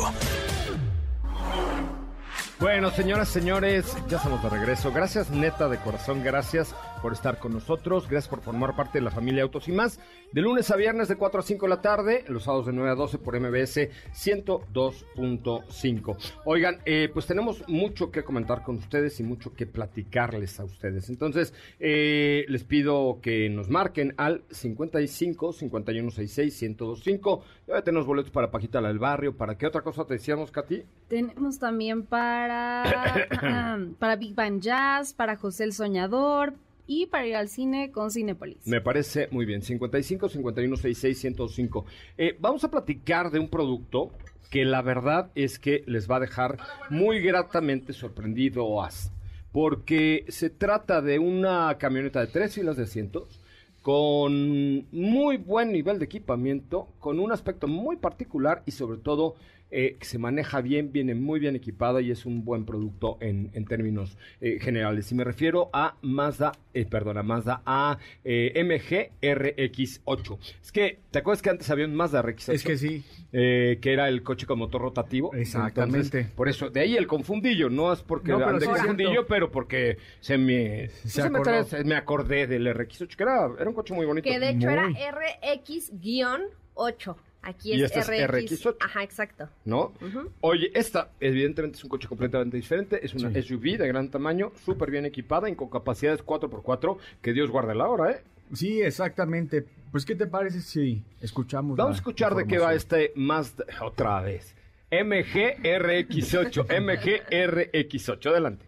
[2.60, 4.92] Bueno, señoras, señores, ya estamos de regreso.
[4.92, 8.08] Gracias, neta, de corazón, gracias por estar con nosotros.
[8.08, 10.00] Gracias por formar parte de la familia Autos y más.
[10.32, 12.92] De lunes a viernes de 4 a 5 de la tarde, los sábados de 9
[12.92, 16.18] a 12 por MBS 102.5.
[16.46, 21.10] Oigan, eh, pues tenemos mucho que comentar con ustedes y mucho que platicarles a ustedes.
[21.10, 27.44] Entonces, eh, les pido que nos marquen al 55 5166 1025.
[27.68, 29.36] Ya tenemos boletos para Pajita la del Barrio.
[29.36, 30.84] ¿Para qué otra cosa te decíamos, Katy?
[31.08, 36.54] Tenemos también para, para Big Bang Jazz, para José el Soñador
[36.92, 38.68] y para ir al cine con Cinepolis.
[38.68, 39.62] Me parece muy bien.
[39.62, 41.86] 55 51 66 105.
[42.18, 44.12] Eh, vamos a platicar de un producto
[44.50, 46.58] que la verdad es que les va a dejar
[46.90, 49.10] muy gratamente sorprendidos.
[49.54, 53.40] Porque se trata de una camioneta de tres filas de asientos
[53.82, 59.36] con muy buen nivel de equipamiento, con un aspecto muy particular y sobre todo
[59.72, 63.50] eh, que se maneja bien, viene muy bien equipada y es un buen producto en,
[63.54, 65.12] en términos eh, generales.
[65.12, 70.38] Y me refiero a Mazda, eh, perdona, Mazda A eh, MG RX8.
[70.62, 72.54] Es que, ¿te acuerdas que antes había un Mazda RX8?
[72.54, 73.04] Es que sí.
[73.34, 75.34] Eh, que era el coche con motor rotativo.
[75.34, 76.00] Exactamente.
[76.20, 78.78] Entonces, por eso, de ahí el confundillo, no es porque No, pero ande sí es
[78.78, 81.66] confundillo, pero porque se me, Se no me, acordó.
[81.66, 84.30] trae- me acordé del RX8, que era, era un coche muy bonito.
[84.30, 84.98] Que de hecho era Muy.
[85.00, 87.16] RX-8.
[87.44, 88.52] Aquí Y es, este es RX.
[88.66, 88.76] RX8.
[88.80, 89.50] Ajá, exacto.
[89.66, 89.94] ¿no?
[90.42, 93.42] Oye, esta evidentemente es un coche completamente diferente, es una Sí.
[93.42, 97.88] SUV de gran tamaño, súper bien equipada y con capacidades 4x4, que Dios guarde la
[97.88, 98.24] hora, ¿eh?
[98.54, 99.66] Sí, exactamente.
[99.92, 101.78] Pues, ¿qué te parece si escuchamos?
[101.78, 104.54] Vamos a escuchar de qué va este Mazda, otra vez.
[104.92, 108.66] MG RX8, MG RX8, adelante.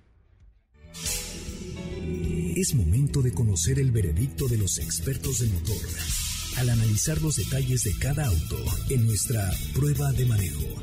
[2.55, 5.75] Es momento de conocer el veredicto de los expertos del motor
[6.57, 8.57] al analizar los detalles de cada auto
[8.89, 10.81] en nuestra prueba de manejo.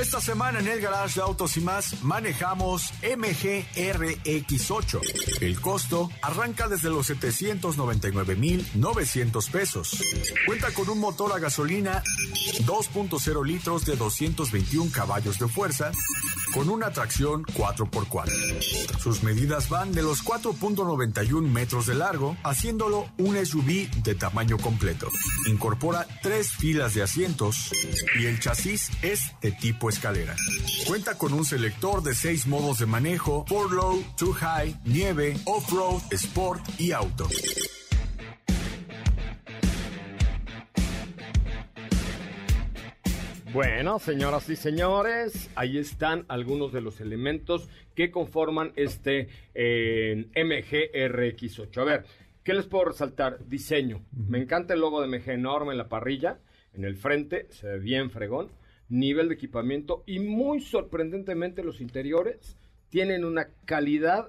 [0.00, 5.42] Esta semana en el Garage de Autos y más manejamos MG RX8.
[5.42, 9.98] El costo arranca desde los 799,900 pesos.
[10.46, 12.02] Cuenta con un motor a gasolina
[12.64, 15.92] 2.0 litros de 221 caballos de fuerza
[16.52, 18.98] con una tracción 4x4.
[18.98, 25.08] Sus medidas van de los 4.91 metros de largo, haciéndolo un SUV de tamaño completo.
[25.46, 27.72] Incorpora tres filas de asientos
[28.18, 30.36] y el chasis es de tipo escalera.
[30.86, 36.62] Cuenta con un selector de seis modos de manejo, 4Low, 2 High, nieve, off-road, sport
[36.78, 37.28] y auto.
[43.52, 50.92] Bueno, señoras y señores, ahí están algunos de los elementos que conforman este eh, MG
[50.92, 51.78] RX8.
[51.78, 52.04] A ver,
[52.44, 53.44] ¿qué les puedo resaltar?
[53.48, 54.04] Diseño.
[54.12, 56.38] Me encanta el logo de MG enorme en la parrilla,
[56.74, 58.52] en el frente, se ve bien fregón.
[58.88, 62.56] Nivel de equipamiento y muy sorprendentemente los interiores
[62.88, 64.28] tienen una calidad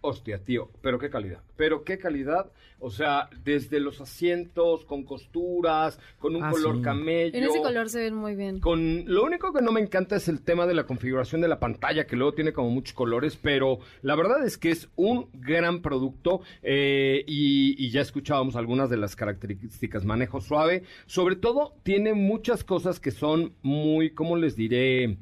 [0.00, 5.98] Hostia, tío, pero qué calidad, pero qué calidad, o sea, desde los asientos con costuras,
[6.20, 6.82] con un Ah, color sí.
[6.82, 7.36] camello.
[7.36, 8.60] En ese color se ven muy bien.
[8.60, 11.58] Con lo único que no me encanta es el tema de la configuración de la
[11.58, 15.82] pantalla, que luego tiene como muchos colores, pero la verdad es que es un gran
[15.82, 20.04] producto eh, y, y ya escuchábamos algunas de las características.
[20.04, 25.18] Manejo suave, sobre todo tiene muchas cosas que son muy, ¿cómo les diré?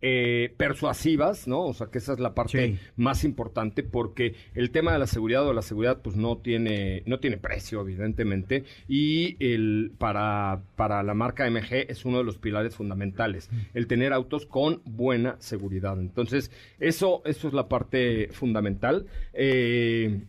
[0.00, 1.62] Eh, persuasivas, ¿no?
[1.66, 2.78] O sea, que esa es la parte Sí.
[2.96, 7.18] más importante porque el tema de la seguridad o la seguridad pues no tiene no
[7.18, 12.74] tiene precio evidentemente y el para para la marca MG es uno de los pilares
[12.76, 20.20] fundamentales el tener autos con buena seguridad entonces eso eso es la parte fundamental Eh,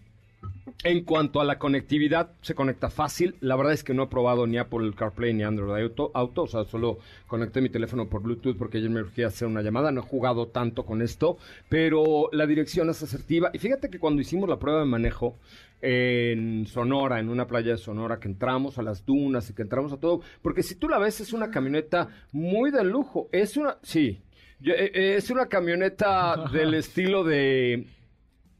[0.83, 3.35] en cuanto a la conectividad, se conecta fácil.
[3.41, 6.47] La verdad es que no he probado ni Apple CarPlay ni Android Auto, Auto, o
[6.47, 9.91] sea, solo conecté mi teléfono por Bluetooth porque ayer me urgía hacer una llamada.
[9.91, 13.51] No he jugado tanto con esto, pero la dirección es asertiva.
[13.53, 15.37] Y fíjate que cuando hicimos la prueba de manejo
[15.81, 19.91] en Sonora, en una playa de Sonora, que entramos a las dunas y que entramos
[19.91, 23.27] a todo, porque si tú la ves, es una camioneta muy de lujo.
[23.33, 24.21] Es una, sí,
[24.63, 27.85] eh, eh, es una camioneta del estilo de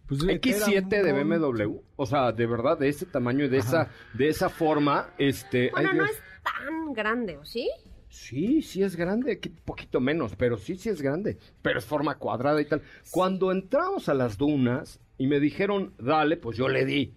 [0.09, 3.57] Pues, X7 de era un- BMW, o sea, de verdad, de ese tamaño y de
[3.59, 5.69] esa, de esa forma, este...
[5.71, 6.15] Bueno, ay, no Dios.
[6.17, 7.69] es tan grande, ¿o sí?
[8.09, 12.17] Sí, sí es grande, aquí poquito menos, pero sí, sí es grande, pero es forma
[12.17, 12.81] cuadrada y tal.
[13.11, 17.13] Cuando entramos a las dunas y me dijeron, dale, pues yo le di,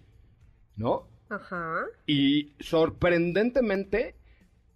[0.75, 1.07] ¿no?
[1.29, 1.85] Ajá.
[2.05, 4.15] Y sorprendentemente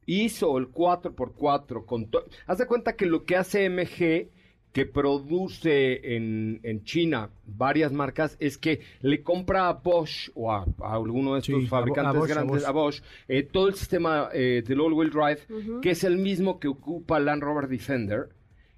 [0.08, 2.26] hizo el 4x4 con todo.
[2.48, 4.30] Haz de cuenta que lo que hace MG
[4.78, 10.66] que produce en, en China varias marcas es que le compra a Bosch o a,
[10.84, 12.68] a alguno de estos Sí, a fabricantes a Bosch, a grandes, Bosch.
[12.70, 15.82] a Bosch, eh, todo el sistema eh, del all-wheel drive, Ujú.
[15.82, 18.30] que es el mismo que ocupa Land Rover Defender,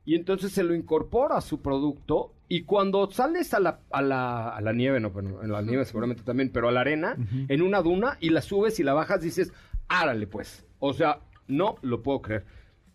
[0.06, 4.50] y entonces se lo incorpora a su producto, y cuando sales a la, a la,
[4.56, 7.18] a la nieve, no, bueno, en la nieve seguramente también, pero a la arena,
[7.50, 9.52] en una duna, y la subes y la bajas, dices,
[9.90, 10.66] árale pues.
[10.80, 12.46] O sea, no lo puedo creer.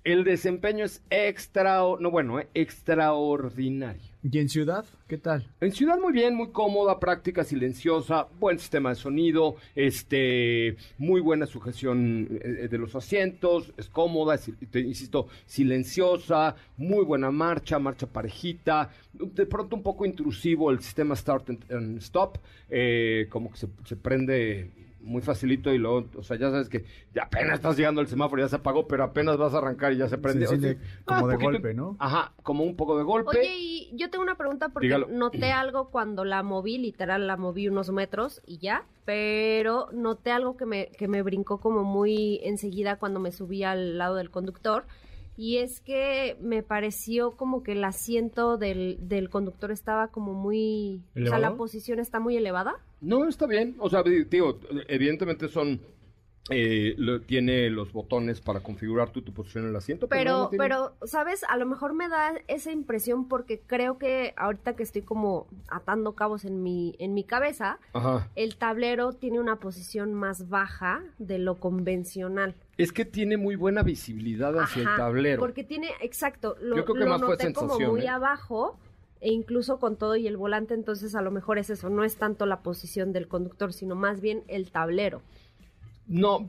[0.04, 4.02] El desempeño es extra, no bueno, eh, extraordinario.
[4.22, 4.84] ¿Y en ciudad?
[5.08, 5.48] ¿Qué tal?
[5.62, 11.46] En ciudad muy bien, muy cómoda, práctica, silenciosa, buen sistema de sonido, este, muy buena
[11.46, 18.06] sujeción eh, de los asientos, es cómoda, es, te insisto, silenciosa, muy buena marcha, marcha
[18.06, 22.36] parejita, de pronto un poco intrusivo el sistema start and, and stop,
[22.68, 26.84] eh, como que se, se prende muy facilito y luego, o sea, ya sabes que
[27.14, 29.98] ya apenas estás llegando al semáforo, ya se apagó, pero apenas vas a arrancar y
[29.98, 30.46] ya se prende.
[30.46, 31.96] O sea, como de poquito- golpe, ¿no?
[31.98, 33.38] Ajá, como un poco de golpe.
[33.38, 35.06] Oye, y yo tengo una pregunta porque Dígalo.
[35.08, 40.56] noté algo cuando la moví, literal la moví unos metros y ya, pero noté algo
[40.56, 44.84] que me, que me brincó como muy enseguida cuando me subí al lado del conductor.
[45.36, 51.02] Y es que me pareció como que el asiento del, del conductor estaba como muy...
[51.20, 52.76] O sea, la posición está muy elevada.
[53.04, 53.76] No, está bien.
[53.78, 55.80] O sea, di- digo, evidentemente son...
[56.50, 60.08] eh, lo- tiene los botones para configurar tu, tu posición en el asiento.
[60.08, 61.42] Pero, no pero, ¿sabes?
[61.48, 66.14] A lo mejor me da esa impresión porque creo que ahorita que estoy como atando
[66.14, 68.28] cabos en mi, en mi cabeza, Ajá.
[68.36, 72.54] el tablero tiene una posición más baja de lo convencional.
[72.76, 75.40] Es que tiene muy buena visibilidad hacia el tablero.
[75.40, 78.08] Porque tiene, exacto, lo, Yo creo que lo más fue como sensación, muy ¿eh?
[78.08, 78.78] abajo
[79.24, 82.16] e incluso con todo y el volante, entonces a lo mejor es eso, no es
[82.16, 85.22] tanto la posición del conductor, sino más bien el tablero.
[86.06, 86.48] No,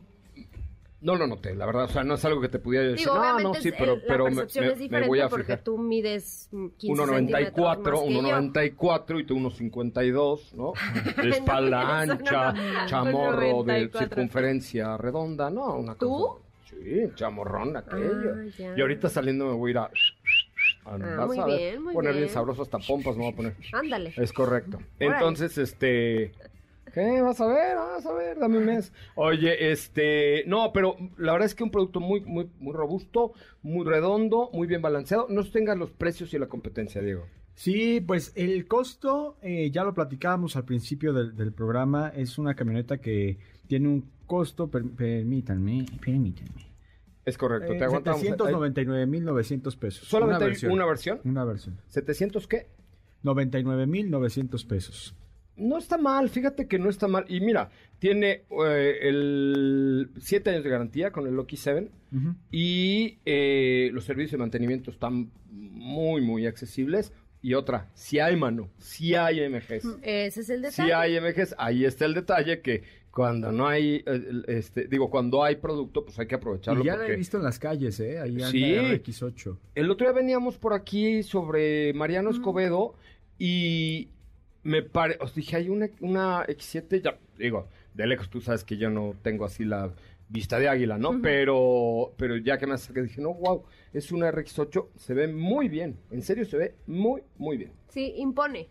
[1.01, 1.85] no lo noté, la verdad.
[1.85, 3.07] O sea, no es algo que te pudiera decir.
[3.07, 5.19] Digo, no, no, sí, pero, el- la pero me, percepción me- es me diferente voy
[5.21, 5.59] a porque fijar.
[5.63, 8.21] tú mides mm, 15 1.94, centímetros más que yo.
[8.21, 10.73] 1.94 y tú 1.52, ¿no?
[11.23, 12.85] De espalda No, ancha, no.
[12.88, 13.99] chamorro de 1.94.
[13.99, 15.77] circunferencia redonda, ¿no?
[15.77, 16.09] Una ¿Tú?
[16.09, 18.33] cosa- Sí, chamorrón aquello.
[18.35, 19.89] Ah, y ahorita saliendo me voy a ir a...
[20.86, 22.34] Ah, vas muy a ver, bien, muy poner bien bien.
[22.34, 23.56] sabroso hasta pompas me voy a poner.
[23.74, 24.13] Ándale.
[24.15, 24.78] Es correcto.
[25.00, 25.13] Órale.
[25.15, 26.32] Entonces, este...
[26.93, 27.21] ¿Qué?
[27.21, 28.93] Vas a ver, vas a ver, dame un mes.
[29.15, 30.43] Oye, este...
[30.48, 34.65] No, pero la verdad es que un producto muy, muy, muy robusto, muy redondo, muy
[34.67, 35.28] bien balanceado.
[35.30, 37.26] No tengas los precios y la competencia, Diego.
[37.56, 42.54] Sí, pues el costo, eh, ya lo platicábamos al principio del, del programa, es una
[42.54, 46.74] camioneta que tiene un costo, per- permítanme, permítanme.
[47.25, 48.21] Es correcto, Eh, te aguantamos.
[48.21, 50.07] 799.900 pesos.
[50.07, 50.71] ¿Solamente una versión.
[50.71, 51.21] una versión?
[51.23, 51.77] Una versión.
[51.91, 52.67] ¿700 qué?
[53.23, 55.15] 99.900 pesos.
[55.57, 57.25] No está mal, fíjate que no está mal.
[57.29, 62.35] Y mira, tiene eh, el 7 años de garantía con el Loki 7 Ujú.
[62.51, 67.13] y eh, los servicios de mantenimiento están muy, muy accesibles.
[67.41, 69.99] Y otra, si hay mano, si hay MGs.
[70.01, 70.93] Ese es el Si detalle.
[70.93, 72.83] hay MGs, ahí está el detalle que
[73.15, 76.84] cuando no hay, eh, este, digo, cuando hay producto, pues hay que aprovecharlo.
[76.84, 78.19] Y ya la porque- he visto en las calles, ¿eh?
[78.19, 78.62] Ahí anda Sí.
[78.75, 79.58] RX8.
[79.73, 82.93] El otro día veníamos por aquí sobre Mariano Escobedo
[83.39, 84.10] y
[84.63, 85.17] me pare...
[85.21, 89.15] Os dije, hay una, una X7, ya digo, de lejos tú sabes que yo no
[89.21, 89.93] tengo así la
[90.28, 91.21] vista de águila, ¿no?
[91.21, 95.69] Pero pero ya que me acerqué dije, no, wow, es una RX8, se ve muy
[95.69, 97.71] bien, en serio se ve muy, muy bien.
[97.88, 98.67] Sí, impone.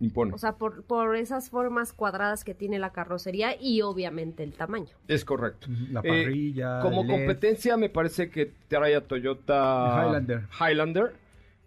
[0.00, 0.32] Impone.
[0.32, 4.94] O sea, por, por esas formas cuadradas que tiene la carrocería y obviamente el tamaño.
[5.08, 5.66] es correcto.
[5.90, 6.80] La Eh, parrilla.
[6.80, 7.10] Como LED.
[7.10, 10.42] competencia me parece que trae a Toyota Highlander.
[10.60, 11.14] Highlander.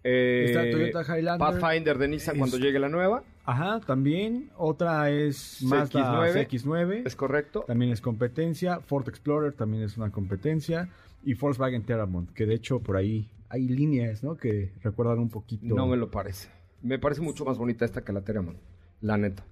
[0.04, 1.38] eh, Está Toyota Highlander.
[1.60, 3.22] Pathfinder de Nissan Es- cuando llegue la nueva.
[3.44, 4.50] Ajá, también.
[4.56, 6.32] Otra es Mazda CX-9.
[6.48, 7.02] CX-9.
[7.06, 7.64] Es correcto.
[7.66, 8.80] También es competencia.
[8.80, 10.88] Ford Explorer también es una competencia.
[11.24, 14.36] Y Volkswagen Terramont, que de hecho por ahí hay líneas, ¿no?
[14.36, 15.74] Que recuerdan un poquito.
[15.74, 16.48] No me lo parece.
[16.82, 18.56] Me parece mucho más bonita esta que la Terramon.
[19.00, 19.44] La neta.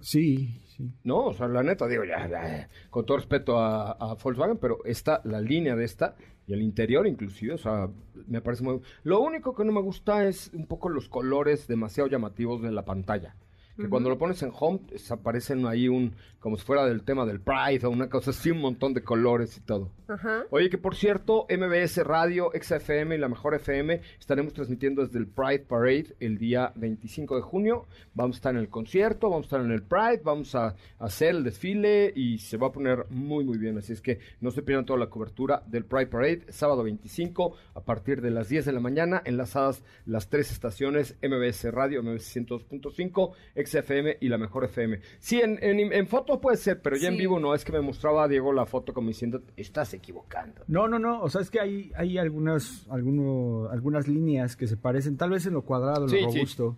[0.00, 0.90] Sí, sí.
[1.04, 4.78] No, o sea, la neta, digo, ya, ya, con todo respeto a, a Volkswagen, pero
[4.84, 7.88] esta, la línea de esta y el interior inclusive, o sea,
[8.26, 8.80] me parece muy...
[9.02, 12.84] Lo único que no me gusta es un poco los colores demasiado llamativos de la
[12.84, 13.36] pantalla.
[13.80, 17.40] Que cuando lo pones en home, aparecen ahí un, como si fuera del tema del
[17.40, 19.90] Pride o una cosa así, un montón de colores y todo.
[20.08, 20.44] Ajá.
[20.50, 25.26] Oye, que por cierto, MBS Radio, XFM y la Mejor FM estaremos transmitiendo desde el
[25.26, 27.86] Pride Parade el día 25 de junio.
[28.14, 31.30] Vamos a estar en el concierto, vamos a estar en el Pride, vamos a, hacer
[31.36, 33.78] el desfile y se va a poner muy, muy bien.
[33.78, 37.80] Así es que no se pierdan toda la cobertura del Pride Parade, sábado 25 a
[37.80, 43.32] partir de las 10 de la mañana, enlazadas las tres estaciones MBS Radio, MBS 102.5,
[43.70, 45.00] XFM y la mejor FM.
[45.18, 47.54] Sí, en, en, en foto puede ser, pero ya en vivo no.
[47.54, 50.62] Es que me mostraba a Diego la foto como diciendo, estás equivocando.
[50.68, 51.22] No, no, no.
[51.22, 55.46] O sea, es que hay, hay algunas, alguno- algunas líneas que se parecen, tal vez
[55.46, 56.38] en lo cuadrado, en Sí, lo sí.
[56.38, 56.76] robusto.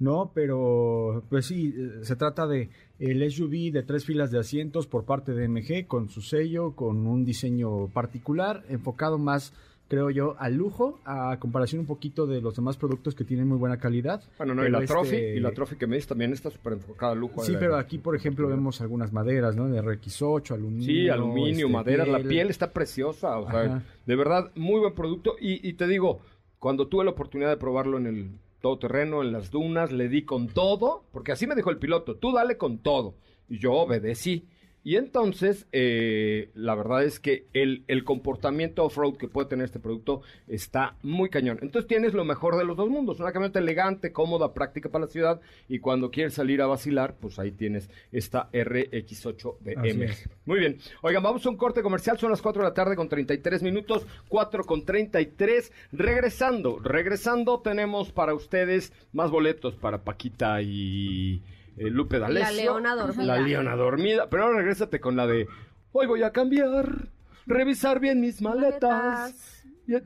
[0.00, 2.70] No, pero pues sí, eh, se trata de
[3.00, 7.04] el SUV de tres filas de asientos por parte de MG con su sello, con
[7.08, 9.52] un diseño particular, enfocado más,
[9.88, 13.56] creo yo, al lujo, a comparación un poquito de los demás productos que tienen muy
[13.58, 14.22] buena calidad.
[14.36, 16.74] Bueno, no, y la Trophy, este- y la Trophy que me dices también está súper
[16.74, 17.42] enfocada al lujo.
[17.42, 19.68] Sí, pero aquí, por ejemplo, vemos algunas maderas, ¿no?
[19.68, 20.86] De RX8, aluminio.
[20.86, 23.82] Sí, aluminio, este, madera, la piel está preciosa, o sea, Ajá.
[24.06, 25.36] de verdad, muy buen producto.
[25.40, 26.20] Y, y te digo,
[26.58, 30.48] cuando tuve la oportunidad de probarlo en el todoterreno, en las dunas, le di con
[30.48, 33.14] todo, porque así me dijo el piloto, tú dale con todo.
[33.48, 34.46] Y yo obedecí.
[34.88, 39.80] Y entonces, eh, la verdad es que el, el comportamiento off-road que puede tener este
[39.80, 41.58] producto está muy cañón.
[41.60, 45.10] Entonces tienes lo mejor de los dos mundos, una camioneta elegante, cómoda, práctica para la
[45.10, 50.02] ciudad, y cuando quieres salir a vacilar, pues ahí tienes esta RX8 de Así MG.
[50.04, 50.30] es.
[50.46, 50.78] Muy bien.
[51.02, 52.16] Oigan, vamos a un corte comercial.
[52.16, 54.06] Son las 4 de la tarde con 33 minutos.
[54.28, 55.70] 4 con 33.
[55.92, 61.42] Regresando, regresando, tenemos para ustedes más boletos para Paquita y
[61.78, 62.50] eh, Lupe D'Alessio.
[62.50, 63.24] La leona dormida.
[63.24, 64.28] La leona dormida.
[64.28, 65.46] Pero ahora regrésate con la de
[65.92, 67.08] Hoy voy a cambiar,
[67.46, 69.57] revisar bien mis maletas.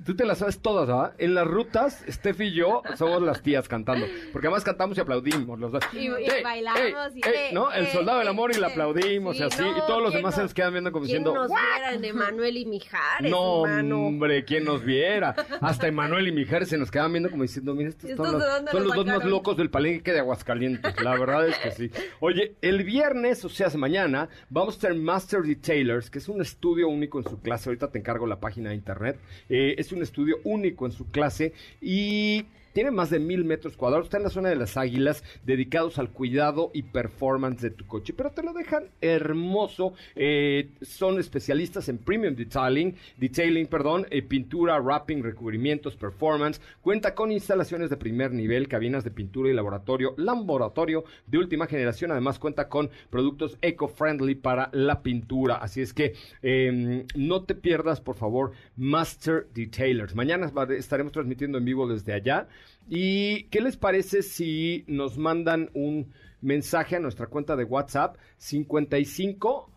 [0.05, 1.15] Tú te las sabes todas, ¿verdad?
[1.19, 4.07] En las rutas, Steph y yo somos las tías cantando.
[4.33, 5.59] Porque además cantamos y aplaudimos.
[5.59, 5.83] Los dos.
[5.93, 7.73] Y- y Ey, bailamos ey, y, ey, eh, ¿no?
[7.73, 8.71] El eh, soldado del eh, amor y le eh.
[8.71, 9.63] aplaudimos y Sí, así.
[9.63, 11.35] no, y todos los ¿quién demás se no- nos quedan viendo como ¿Quién diciendo.
[11.35, 11.59] nos "¿What?".
[11.59, 14.07] viera en Emanuel y Mijares, No, hermano?
[14.07, 15.35] hombre, ¿quién nos viera?
[15.61, 18.49] Hasta Emanuel y Mijares se nos quedaban viendo como diciendo, mira, estos ¿Estos son, los,
[18.49, 20.95] dónde son los los dos más locos del palenque de Aguascalientes.
[21.03, 21.91] La verdad es que sí.
[22.21, 26.89] Oye, el viernes, o sea, mañana, vamos a tener Master Detailers, que es un estudio
[26.89, 27.69] único en su clase.
[27.69, 29.19] Ahorita te encargo la página de internet.
[29.49, 32.45] Eh, es un estudio único en su clase y...
[32.73, 36.11] Tiene más de mil metros cuadrados, está en la zona de las águilas, dedicados al
[36.11, 39.95] cuidado y performance de tu coche, pero te lo dejan hermoso.
[40.15, 46.61] Eh, son especialistas en premium detailing, detailing, perdón, eh, pintura, wrapping, recubrimientos, performance.
[46.81, 52.11] Cuenta con instalaciones de primer nivel, cabinas de pintura y laboratorio, laboratorio de última generación.
[52.11, 55.57] Además cuenta con productos eco-friendly para la pintura.
[55.57, 60.15] Así es que eh, no te pierdas, por favor, Master Detailers.
[60.15, 62.49] Mañana estaremos transmitiendo en vivo desde allá.
[62.89, 69.71] ¿Y qué les parece si nos mandan un mensaje a nuestra cuenta de WhatsApp 55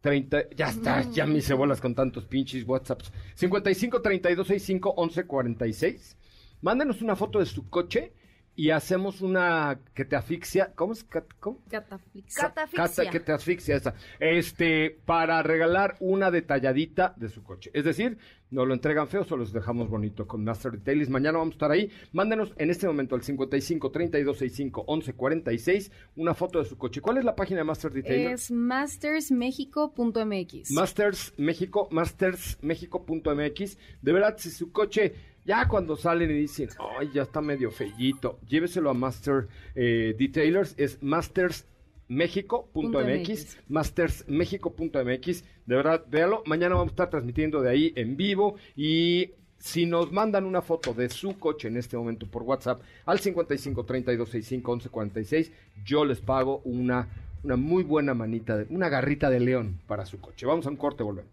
[0.00, 3.10] 30, ya está, ya me hice bolas con tantos pinches WhatsApps.
[3.36, 6.16] 55 32 65 11 46.
[6.60, 8.12] Mándenos una foto de su coche
[8.56, 10.72] y hacemos una que te asfixia.
[10.74, 11.04] ¿Cómo es?
[11.04, 12.52] Catafixia.
[12.74, 13.94] Cata que te asfixia esa.
[14.20, 17.70] Este, para regalar una detalladita de su coche.
[17.74, 18.16] Es decir,
[18.50, 21.10] no lo entregan feo, solo los dejamos bonito con Master Detailers.
[21.10, 21.90] Mañana vamos a estar ahí.
[22.12, 27.00] Mándenos en este momento al 55 32 65 11 46 una foto de su coche.
[27.00, 28.44] ¿Cuál es la página de Master Detailers?
[28.44, 30.70] Es mastersmexico.mx.
[30.70, 33.78] Masters México, mastersmexico.mx.
[34.02, 38.38] De verdad, si su coche, ya cuando salen y dicen, ay, ya está medio fellito,
[38.48, 45.44] lléveselo a Master eh, Detailers, es mastersmexico.mx, mastersmexico.mx.
[45.66, 46.42] De verdad, véalo.
[46.46, 49.30] Mañana vamos a estar transmitiendo de ahí en vivo y.
[49.56, 53.84] Si nos mandan una foto de su coche en este momento por WhatsApp al 55
[53.84, 55.52] 32 65 11 46,
[55.86, 57.08] yo les pago una,
[57.42, 60.44] una muy buena manita, de- una garrita de león para su coche.
[60.44, 61.32] Vamos a un corte, volvemos.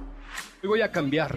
[0.63, 1.35] Hoy voy a cambiar.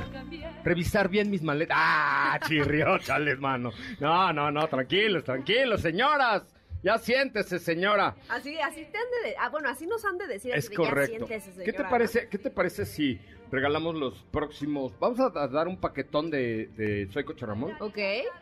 [0.64, 1.76] Revisar bien mis maletas.
[1.80, 2.38] ¡Ah!
[2.46, 3.70] Chirrió, chales, mano.
[3.98, 6.42] No, no, no, tranquilos, tranquilos, señoras.
[6.82, 8.14] Ya siéntese, señora.
[8.28, 10.52] Así, así te han de, de- ah, bueno, así nos han de decir.
[10.54, 11.26] Es así de, ya correcto.
[11.64, 12.28] ¿Qué te parece?
[12.28, 13.18] ¿Qué te parece si
[13.50, 14.92] regalamos los próximos?
[15.00, 17.72] Vamos a, dar un paquetón de, de Soy Coche Ramón.
[17.80, 17.96] Ok.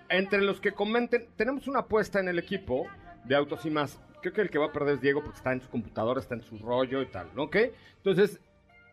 [0.08, 2.88] Entre los que comenten, tenemos una apuesta en el equipo
[3.24, 4.00] de autos y más.
[4.22, 6.34] Creo que el que va a perder es Diego porque está en su computadora, está
[6.34, 7.44] en su rollo y tal, ¿no?
[7.44, 7.56] ¿ok?
[7.98, 8.40] Entonces,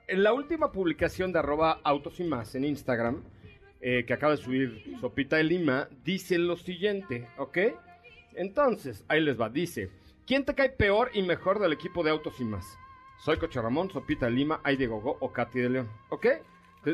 [0.10, 3.24] en la última publicación de arroba autos y más en Instagram,
[3.82, 7.58] eh, que acaba de subir Sopita de Lima, dice lo siguiente, ¿ok?
[8.34, 9.90] Entonces, ahí les va, dice,
[10.26, 12.66] ¿quién te cae peor y mejor del equipo de autos y más?
[13.20, 16.28] Soy Coche Ramón, Sopita de Lima, Ay de Gogo o Katy de León, ¿ok?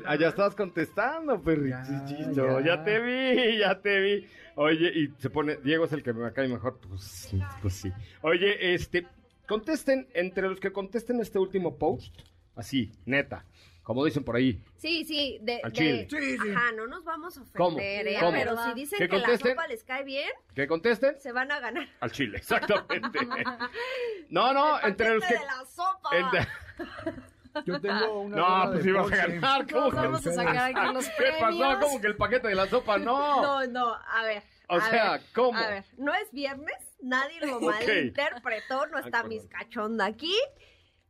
[0.05, 4.27] Allá estás contestando, perrichichito, Ya, ya te vi, ya te vi.
[4.55, 7.91] Oye, y se pone, Diego es el que me cae mejor, pues sí, pues sí.
[8.21, 9.07] Oye, este,
[9.47, 12.15] contesten, entre los que contesten este último post,
[12.55, 13.45] Así, neta.
[13.83, 14.59] Como dicen por ahí.
[14.77, 16.07] Sí, sí, de, Al de- chile.
[16.09, 16.49] Sí, sí.
[16.55, 17.79] Ajá, no nos vamos a ofender, ¿Cómo?
[17.79, 18.17] ¿eh?
[18.19, 18.31] ¿Cómo?
[18.31, 19.51] Pero si dicen ¿Que que, la contesten?
[19.51, 21.19] sopa les cae bien, ¿Que contesten?
[21.19, 21.87] se van a ganar.
[21.99, 23.19] Al chile, exactamente.
[24.29, 25.45] No, no, El entre los paquete que...
[25.45, 26.09] de la sopa.
[26.17, 28.35] entre- Yo tengo una.
[28.35, 29.67] No, pues ibas a ganar.
[29.71, 31.45] ¿Cómo Nos que- vamos a sacar aquí los ¿Qué pasó?
[31.45, 31.75] premios.
[31.79, 32.97] ¿Cómo que el paquete de la sopa?
[32.97, 33.41] No.
[33.41, 34.43] No, no, a ver.
[34.67, 35.59] O a sea, ver, ¿cómo?
[35.59, 37.61] A ver, no es viernes, nadie lo Ok.
[37.63, 39.29] malinterpretó, no Ay, está perdón.
[39.29, 40.33] mis cachonda aquí.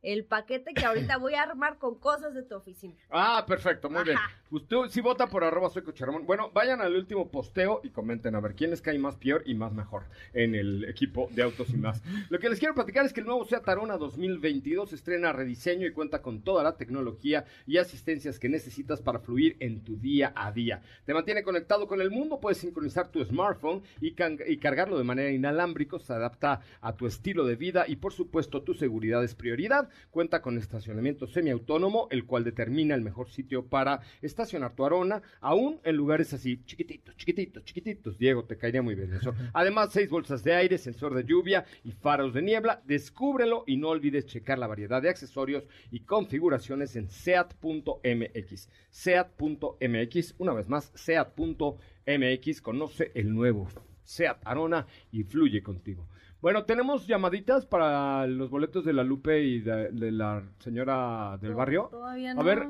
[0.06, 2.94] El paquete que ahorita voy a armar con cosas de tu oficina.
[3.10, 4.16] Ah, perfecto, muy bien.
[4.50, 6.26] Usted sí vota por arroba soy Coche Ramón.
[6.26, 9.54] Bueno, vayan al último posteo y comenten a ver quién les cae más peor y
[9.54, 12.02] más mejor en el equipo de autos y más.
[12.28, 15.92] Lo que les quiero platicar es que el nuevo Seat Arona 2022 estrena rediseño y
[15.92, 20.52] cuenta con toda la tecnología y asistencias que necesitas para fluir en tu día a
[20.52, 20.82] día.
[21.04, 24.14] Te mantiene conectado con el mundo, puedes sincronizar tu smartphone y,
[24.46, 28.62] y cargarlo de manera inalámbrica, se adapta a tu estilo de vida y por supuesto
[28.62, 29.88] tu seguridad es prioridad.
[30.10, 35.80] Cuenta con estacionamiento semiautónomo, el cual determina el mejor sitio para estacionar tu Arona, aún
[35.84, 38.18] en lugares así chiquititos, chiquititos, chiquititos.
[38.18, 39.34] Diego, te caería muy bien eso.
[39.52, 42.82] Además, seis bolsas de aire, sensor de lluvia y faros de niebla.
[42.86, 48.68] Descúbrelo y no olvides checar la variedad de accesorios y configuraciones en seat.mx.
[48.90, 52.60] Seat.mx, una vez más, seat.mx.
[52.62, 53.68] Conoce el nuevo
[54.06, 56.08] Seat Arona y fluye contigo.
[56.46, 61.56] Bueno, tenemos llamaditas para los boletos de la Lupe y de, de la señora del
[61.56, 61.88] barrio.
[61.90, 62.44] Todavía A no.
[62.44, 62.68] ver,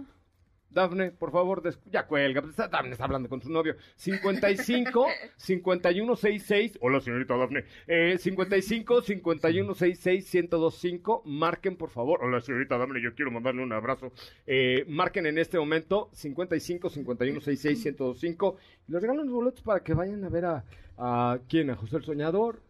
[0.70, 2.40] Dafne, por favor, des- ya cuelga.
[2.40, 3.76] pues, está- Dafne está hablando con su novio.
[3.96, 5.06] 55
[5.36, 6.78] 5166.
[6.80, 7.64] Hola, señorita Dafne.
[7.86, 11.22] Eh, 55 5166 1025.
[11.26, 12.20] Marquen, por favor.
[12.22, 13.02] Hola, señorita Dafne.
[13.02, 14.10] Yo quiero mandarle un abrazo.
[14.46, 18.56] Eh, marquen en este momento 55 5166 1025.
[18.88, 20.64] Y les regalan los boletos para que vayan a ver a,
[20.96, 22.64] a quién, a José el Soñador.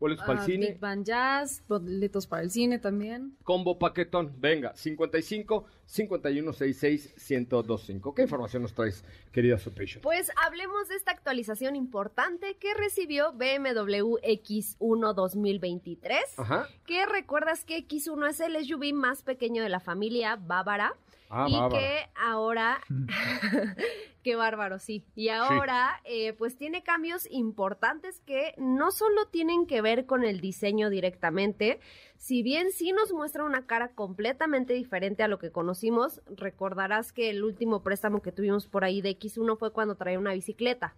[0.00, 0.66] Boletos para el Ah, cine.
[0.68, 3.36] Big Band Jazz, boletos para el cine también.
[3.44, 4.32] Combo paquetón.
[4.40, 8.14] Venga, 55 5166 1025.
[8.14, 10.00] ¿Qué información nos traes, querida Supation?
[10.02, 16.20] Pues hablemos de esta actualización importante que recibió BMW X1 2023.
[16.38, 16.66] Ajá.
[16.86, 20.94] Que recuerdas que X1 es el SUV más pequeño de la familia Bávara.
[21.30, 21.78] Ah, y bárbaro.
[21.78, 22.80] que ahora,
[24.24, 25.04] qué bárbaro, sí.
[25.14, 30.40] Y ahora, eh, pues tiene cambios importantes que no solo tienen que ver con el
[30.40, 31.78] diseño directamente,
[32.16, 37.30] si bien sí nos muestra una cara completamente diferente a lo que conocimos, recordarás que
[37.30, 40.94] el último préstamo que tuvimos por ahí de X1 fue cuando traía una bicicleta.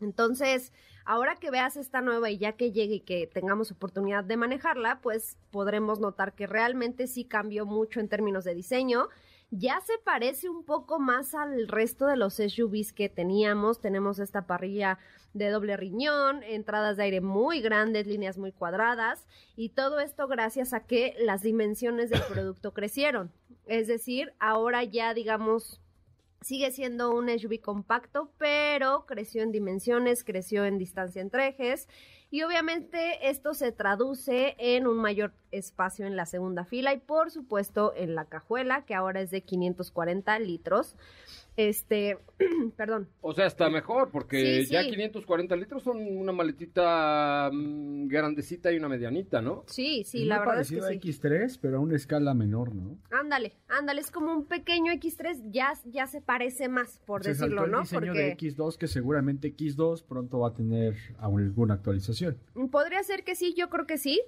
[0.00, 0.72] Entonces,
[1.04, 5.00] ahora que veas esta nueva y ya que llegue y que tengamos oportunidad de manejarla,
[5.02, 9.08] pues podremos notar que realmente sí cambió mucho en términos de diseño.
[9.56, 13.80] Ya se parece un poco más al resto de los SUVs que teníamos.
[13.80, 14.98] Tenemos esta parrilla
[15.32, 20.72] de doble riñón, entradas de aire muy grandes, líneas muy cuadradas y todo esto gracias
[20.72, 23.30] a que las dimensiones del producto crecieron.
[23.66, 25.80] Es decir, ahora ya digamos
[26.44, 31.88] Sigue siendo un SUV compacto, pero creció en dimensiones, creció en distancia entre ejes
[32.30, 37.30] y obviamente esto se traduce en un mayor espacio en la segunda fila y por
[37.30, 40.96] supuesto en la cajuela que ahora es de 540 litros.
[41.56, 42.18] Este,
[42.76, 43.08] perdón.
[43.20, 44.90] O sea, está mejor, porque Sí, ya sí.
[44.90, 49.62] 540 litros son una maletita mm, grandecita y una medianita, ¿no?
[49.68, 51.08] Sí, sí, Es la verdad es que parecido sí.
[51.28, 52.98] a X3, pero a una escala menor, ¿no?
[53.12, 57.62] Ándale, ándale, es como un pequeño X3, ya, ya se parece más, por Se decirlo,
[57.62, 57.80] saltó el ¿no?
[57.82, 62.36] diseño Porque de X2, que seguramente X2 pronto va a tener alguna actualización.
[62.72, 64.20] Podría ser que sí, yo creo que sí.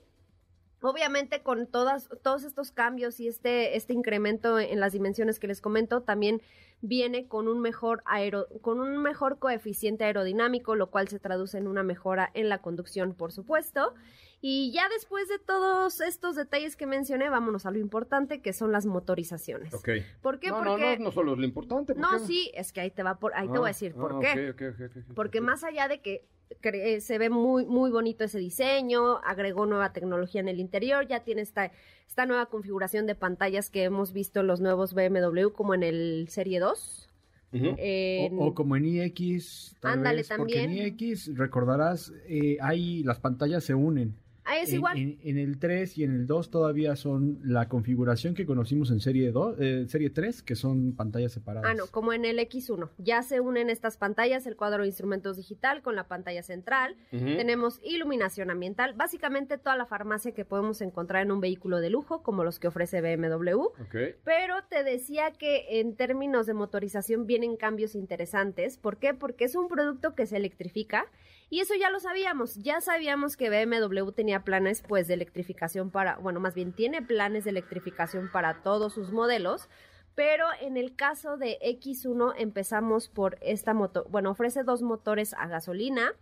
[0.83, 5.61] Obviamente con todas, todos estos cambios y este, este incremento en las dimensiones que les
[5.61, 6.43] comento, también
[6.83, 11.67] viene con un mejor aero, con un mejor coeficiente aerodinámico, lo cual se traduce en
[11.67, 13.95] una mejora en la conducción, por supuesto.
[14.41, 18.71] Y ya después de todos estos detalles que mencioné, vámonos a lo importante, que son
[18.71, 19.73] las motorizaciones.
[19.75, 19.89] Ok.
[20.21, 20.51] ¿Por qué?
[20.51, 21.95] No, Porque no, no solo es lo importante.
[21.95, 23.73] ¿por no, qué sí, es que ahí te va por, ahí te Ah, voy a
[23.73, 24.51] decir por ah, qué.
[24.51, 25.15] ok, ok, ok, ok, ok.
[25.15, 26.29] Porque más allá de que
[26.63, 31.25] eh, se ve muy, muy bonito ese diseño, agregó nueva tecnología en el interior, ya
[31.25, 31.73] tiene esta,
[32.07, 36.27] esta nueva configuración de pantallas que hemos visto en los nuevos BMW, como en el
[36.29, 37.09] Serie 2.
[37.53, 37.75] Ujú.
[37.79, 40.97] En- O, o como en iX, Ándale, vez, porque en también.
[40.99, 44.15] iX, recordarás, eh, ahí las pantallas se unen.
[44.47, 44.99] Ah, es en, igual.
[44.99, 49.01] En, en el 3 y en el 2 todavía son la configuración que conocimos en
[49.01, 51.69] serie 2, eh, serie 3, que son pantallas separadas.
[51.69, 52.91] Ah, no, como en el X1.
[52.99, 56.97] Ya se unen estas pantallas, el cuadro de instrumentos digital con la pantalla central.
[57.13, 57.25] Ujú.
[57.25, 62.23] Tenemos iluminación ambiental, básicamente toda la farmacia que podemos encontrar en un vehículo de lujo,
[62.23, 63.61] como los que ofrece BMW.
[63.61, 63.97] Ok.
[64.25, 68.79] Pero te decía que en términos de motorización vienen cambios interesantes.
[68.79, 69.13] ¿Por qué?
[69.13, 71.07] Porque es un producto que se electrifica
[71.49, 76.17] Y eso ya lo sabíamos, ya sabíamos que BMW tenía planes pues de electrificación para,
[76.17, 79.69] bueno, más bien tiene planes de electrificación para todos sus modelos,
[80.17, 85.47] pero en el caso de X1 empezamos por esta moto, bueno, ofrece dos motores a
[85.47, 86.15] gasolina,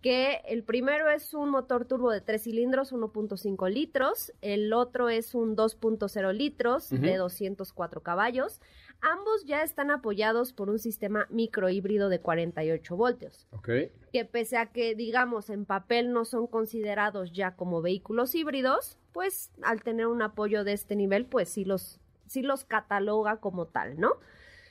[0.00, 5.34] que el primero es un motor turbo de 3 cilindros, 1.5 litros, el otro es
[5.34, 7.18] un 2.0 litros de Ujú.
[7.18, 8.60] 204 caballos.
[9.04, 13.68] Ambos ya están apoyados por un sistema microhíbrido de 48 voltios Ok.
[14.12, 19.50] que pese a que, digamos, en papel no son considerados ya como vehículos híbridos, pues
[19.62, 23.98] al tener un apoyo de este nivel, pues sí los, sí los cataloga como tal,
[23.98, 24.12] ¿no?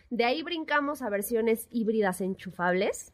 [0.10, 3.12] De ahí brincamos a versiones híbridas enchufables.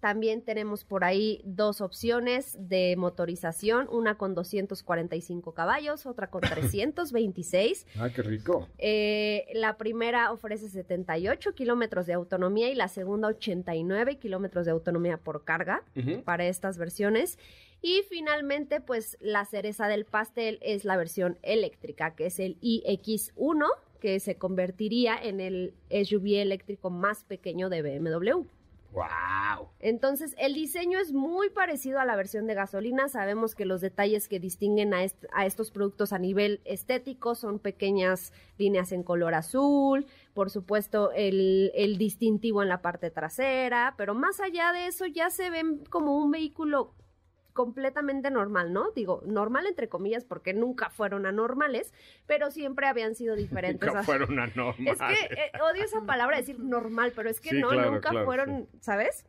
[0.00, 7.86] También tenemos por ahí dos opciones de motorización, una con 245 caballos, otra con 326.
[7.98, 8.66] Ah, qué rico.
[8.78, 15.18] Eh, la primera ofrece 78 kilómetros de autonomía y la segunda 89 kilómetros de autonomía
[15.18, 15.84] por carga
[16.24, 17.38] para estas versiones.
[17.82, 23.66] Y finalmente, pues la cereza del pastel es la versión eléctrica, que es el iX1,
[24.00, 28.44] que se convertiría en el SUV eléctrico más pequeño de BMW.
[28.92, 29.68] ¡Wow!
[29.78, 33.08] Entonces, el diseño es muy parecido a la versión de gasolina.
[33.08, 37.60] Sabemos que los detalles que distinguen a, est- a estos productos a nivel estético son
[37.60, 44.14] pequeñas líneas en color azul, por supuesto el, el distintivo en la parte trasera, pero
[44.14, 46.92] más allá de eso ya se ven como un vehículo
[47.60, 48.90] completamente normal, ¿no?
[48.92, 51.92] Digo, normal entre comillas porque nunca fueron anormales,
[52.26, 53.86] pero siempre habían sido diferentes.
[53.86, 54.98] Nunca fueron anormales.
[54.98, 58.08] es que eh, odio esa palabra decir normal, pero es que Sí, no, claro, nunca
[58.08, 59.26] claro, fueron, ¿sabes?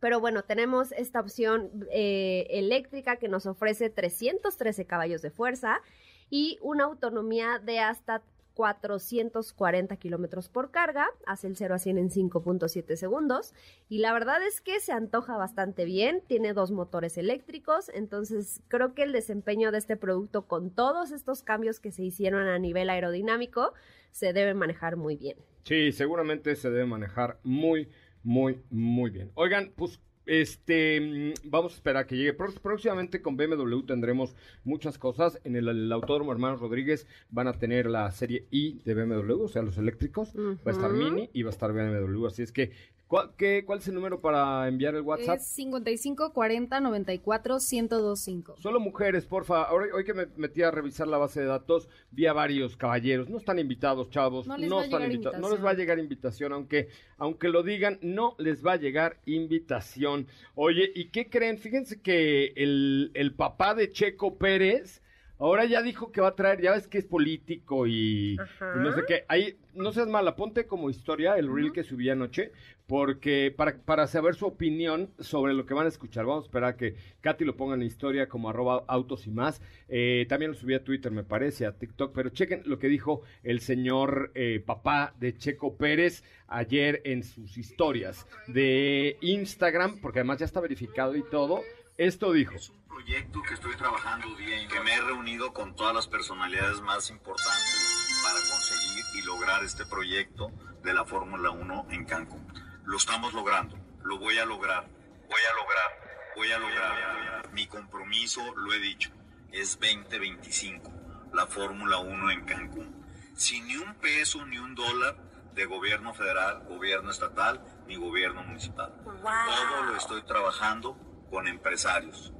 [0.00, 5.82] Pero bueno, tenemos esta opción eh, eléctrica que nos ofrece 313 caballos de fuerza
[6.30, 8.22] y una autonomía de hasta
[8.58, 13.54] 440 kilómetros por carga, hace el 0 a 100 en 5.7 segundos
[13.88, 18.94] y la verdad es que se antoja bastante bien, tiene dos motores eléctricos, entonces creo
[18.94, 22.90] que el desempeño de este producto con todos estos cambios que se hicieron a nivel
[22.90, 23.74] aerodinámico
[24.10, 25.38] se debe manejar muy bien.
[25.62, 27.88] Sí, seguramente se debe manejar muy,
[28.24, 29.30] muy, muy bien.
[29.36, 32.36] Oigan, pues este mm, vamos a esperar a que llegue.
[32.36, 35.40] Pró- Próximamente con BMW tendremos muchas cosas.
[35.44, 39.48] En el, el Autódromo Hermanos Rodríguez van a tener la serie I de BMW, o
[39.48, 40.32] sea, los eléctricos.
[40.36, 40.92] Va a estar.
[40.92, 42.26] Mini y va a estar BMW.
[42.26, 42.70] Así es que,
[43.08, 45.38] ¿cuál, qué- cuál es el número para enviar el WhatsApp?
[45.38, 48.56] Es 55 40 94 1025.
[48.58, 49.62] Solo mujeres, porfa.
[49.64, 53.28] Ahora, hoy que me metí a revisar la base de datos, vi a varios caballeros.
[53.28, 54.46] No están invitados, chavos.
[54.46, 57.48] No les va a están llegar invita- No les va a llegar invitación, aunque, aunque
[57.48, 60.26] lo digan, no les va a llegar invitación.
[60.54, 61.58] Oye, ¿y qué creen?
[61.58, 65.02] Fíjense que el, el papá de Checo Pérez
[65.38, 68.76] ahora ya dijo que va a traer, ya ves que es político y, Ajá.
[68.76, 69.24] no sé qué.
[69.28, 72.52] Ahí, no seas mala, ponte como historia el reel que subí anoche,
[72.86, 76.70] porque para, para saber su opinión sobre lo que van a escuchar, vamos a esperar
[76.70, 79.60] a que Katy lo ponga en historia como arroba autos y más.
[79.88, 83.22] Eh, también lo subí a Twitter, me parece, a TikTok, pero chequen lo que dijo
[83.42, 90.38] el señor eh, papá de Checo Pérez ayer en sus historias de Instagram, porque además
[90.38, 91.62] ya está verificado y todo.
[91.98, 92.54] Esto dijo.
[92.86, 98.20] proyecto que estoy trabajando bien, que me he reunido con todas las personalidades más importantes
[98.22, 100.52] para conseguir y lograr este proyecto
[100.84, 102.46] de la Fórmula 1 en Cancún.
[102.84, 104.88] Lo estamos logrando, lo voy a lograr,
[105.28, 107.52] voy a lograr, voy a lograr.
[107.52, 109.10] Mi compromiso, lo he dicho,
[109.50, 110.92] es 2025,
[111.34, 113.04] la Fórmula 1 en Cancún.
[113.34, 115.16] Sin ni un peso ni un dólar
[115.52, 118.94] de gobierno federal, gobierno estatal ni gobierno municipal.
[119.02, 120.96] Todo lo estoy trabajando
[121.30, 122.32] con empresarios,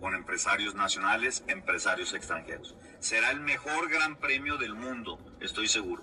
[0.00, 2.76] con empresarios nacionales, empresarios extranjeros.
[2.98, 6.02] Será el mejor gran premio del mundo, estoy seguro.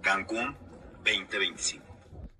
[0.00, 0.56] Cancún
[1.04, 1.84] 2025.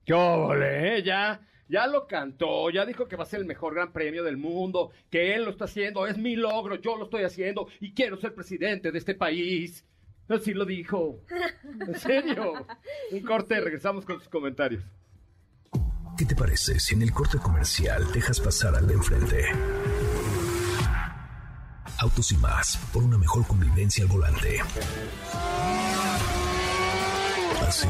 [0.04, 1.02] ¡Qué óvole, eh!
[1.02, 4.36] Ya, ya lo cantó, ya dijo que va a ser el mejor gran premio del
[4.36, 8.16] mundo, que él lo está haciendo, es mi logro, yo lo estoy haciendo y quiero
[8.16, 9.86] ser presidente de este país.
[10.28, 11.20] Así lo dijo.
[11.80, 12.66] En serio.
[13.10, 14.84] Un corte, regresamos con sus comentarios.
[16.16, 19.44] ¿Qué te parece si en el corte comercial dejas pasar al de enfrente?
[21.98, 24.60] Autos y más, por una mejor convivencia al volante.
[27.66, 27.88] ¿Así?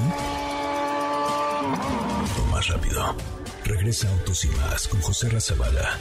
[2.39, 3.17] O más rápido.
[3.65, 5.99] Regresa Autos y más con José Razabala.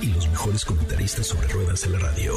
[0.00, 2.34] Y los mejores comentaristas sobre ruedas de la radio.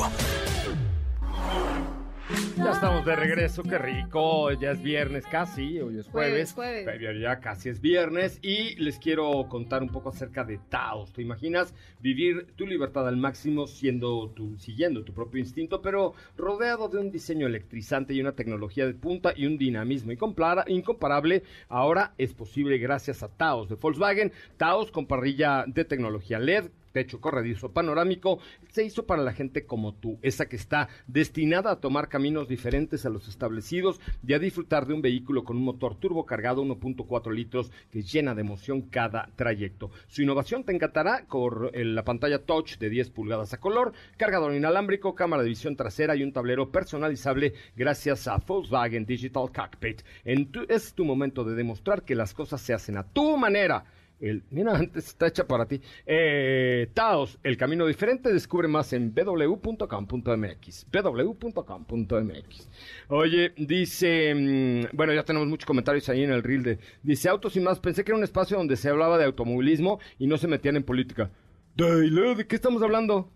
[2.55, 4.51] Ya estamos de regreso, qué rico.
[4.51, 6.53] Ya es viernes casi, hoy es jueves.
[6.53, 11.11] Jueves, ya casi es viernes y les quiero contar un poco acerca de Taos.
[11.13, 16.89] ¿Te imaginas vivir tu libertad al máximo siendo tu, siguiendo tu propio instinto, pero rodeado
[16.89, 21.43] de un diseño electrizante y una tecnología de punta y un dinamismo incompara- incomparable?
[21.69, 24.31] Ahora es posible gracias a Taos de Volkswagen.
[24.57, 28.39] Taos con parrilla de tecnología LED techo corredizo panorámico,
[28.71, 33.05] se hizo para la gente como tú, esa que está destinada a tomar caminos diferentes
[33.05, 37.33] a los establecidos y a disfrutar de un vehículo con un motor turbo cargado 1.4
[37.33, 39.91] litros que llena de emoción cada trayecto.
[40.07, 44.53] Su innovación te encantará con eh, la pantalla touch de 10 pulgadas a color, cargador
[44.53, 50.03] inalámbrico, cámara de visión trasera y un tablero personalizable gracias a Volkswagen Digital Cockpit.
[50.23, 53.83] En tu- es tu momento de demostrar que las cosas se hacen a tu manera.
[54.23, 55.81] El, mira, antes está hecha para ti.
[56.05, 60.87] Eh, Taos, el camino diferente, descubre más en www.com.mx.
[60.91, 62.69] www.com.mx.
[63.09, 67.57] Oye, dice, mm, bueno, ya tenemos muchos comentarios ahí en el reel de, dice Autos
[67.57, 70.47] y más, pensé que era un espacio donde se hablaba de automovilismo y no se
[70.47, 71.29] metían en política.
[71.75, 73.29] ¿De, y luego, ¿de qué estamos hablando?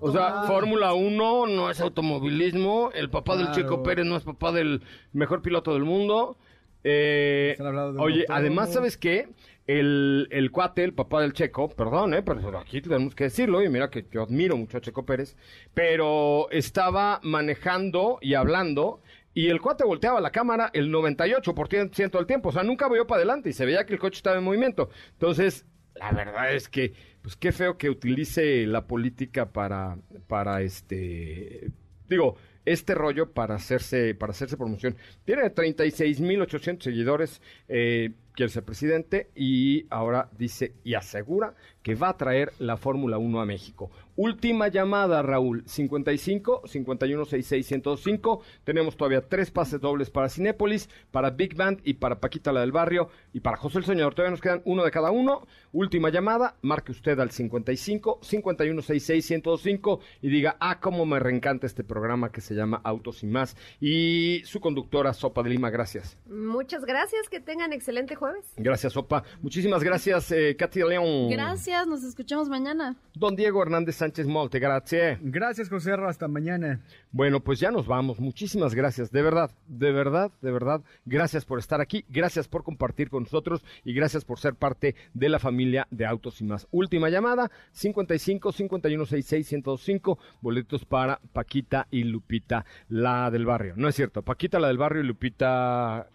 [0.00, 3.50] O sea, Fórmula 1 no es automovilismo, el papá del.
[3.52, 4.82] Checo Pérez no es papá del
[5.12, 6.36] mejor piloto del mundo.
[6.84, 7.56] Eh,
[7.98, 9.28] oye, además, ¿sabes qué?
[9.66, 13.68] El, el cuate, el papá del Checo, perdón, eh, pero aquí tenemos que decirlo, y
[13.68, 15.36] mira que yo admiro mucho a Checo Pérez,
[15.74, 19.00] pero estaba manejando y hablando,
[19.32, 23.18] y el cuate volteaba la cámara el 98% del tiempo, o sea, nunca vio para
[23.18, 24.90] adelante y se veía que el coche estaba en movimiento.
[25.12, 31.70] Entonces, la verdad es que, pues qué feo que utilice la política para, para este,
[32.08, 34.96] digo, este rollo para hacerse, para hacerse promoción.
[35.24, 42.16] Tiene 36.800 seguidores, eh, quiere ser presidente y ahora dice y asegura que va a
[42.16, 43.90] traer la Fórmula 1 a México.
[44.22, 48.42] Última llamada, Raúl, 55 51 66 105.
[48.64, 52.70] Tenemos todavía tres pases dobles para Cinépolis, para Big Band y para Paquita la del
[52.70, 54.14] Barrio y para José el Soñador.
[54.14, 55.46] Todavía nos quedan uno de cada uno.
[55.72, 61.66] Última llamada, marque usted al 55 51 66 105 y diga, ah, cómo me reencanta
[61.66, 63.56] este programa que se llama Autos y Más.
[63.80, 66.18] Y su conductora, Sopa de Lima, gracias.
[66.28, 68.44] Muchas gracias, que tengan excelente jueves.
[68.58, 69.24] Gracias, Sopa.
[69.40, 71.30] Muchísimas gracias, eh, Katy León.
[71.30, 72.96] Gracias, nos escuchamos mañana.
[73.14, 75.18] Don Diego Hernández Sánchez Molte, gracias.
[75.22, 76.80] Gracias, José hasta mañana.
[77.12, 78.18] Bueno, pues ya nos vamos.
[78.18, 79.10] Muchísimas gracias.
[79.10, 80.82] De verdad, de verdad, de verdad.
[81.04, 82.04] Gracias por estar aquí.
[82.08, 86.40] Gracias por compartir con nosotros y gracias por ser parte de la familia de Autos
[86.40, 86.66] y Más.
[86.70, 90.18] Última llamada, 55 51 66 105.
[90.40, 93.74] Boletos para Paquita y Lupita, la del barrio.
[93.76, 94.22] No es cierto.
[94.22, 96.08] Paquita, la del barrio y Lupita.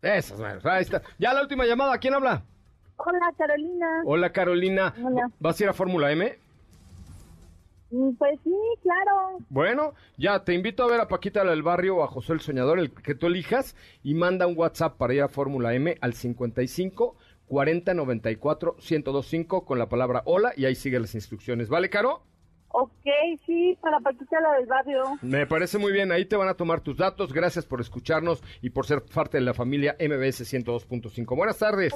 [0.00, 0.64] Esas, meros.
[0.66, 1.02] ahí está.
[1.18, 1.98] Ya la última llamada.
[1.98, 2.44] ¿Quién habla?
[2.96, 4.02] Hola, Carolina.
[4.04, 4.94] Hola, Carolina.
[5.02, 5.30] Hola.
[5.40, 6.41] ¿Vas a ir a Fórmula M?
[7.92, 9.38] Mm, Pues sí, claro.
[9.50, 12.40] Bueno, ya te invito a ver a Paquita la del Barrio o a José el
[12.40, 16.14] Soñador, el que tú elijas, y manda un WhatsApp para ir a Fórmula M al
[16.14, 17.16] 55
[17.48, 21.68] 40 94 1025 con la palabra hola y ahí sigue las instrucciones.
[21.68, 22.22] ¿Vale, Caro?
[22.74, 23.04] Ok,
[23.44, 25.02] sí, para Paquita la del barrio.
[25.20, 27.30] Me parece muy bien, ahí te van a tomar tus datos.
[27.34, 31.36] Gracias por escucharnos y por ser parte de la familia MBS 102.5.
[31.36, 31.92] Buenas tardes.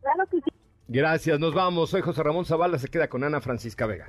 [0.00, 0.50] Claro que sí.
[0.90, 1.90] Gracias, nos vamos.
[1.90, 4.08] Soy José Ramón Zavala, se queda con Ana Francisca Vega.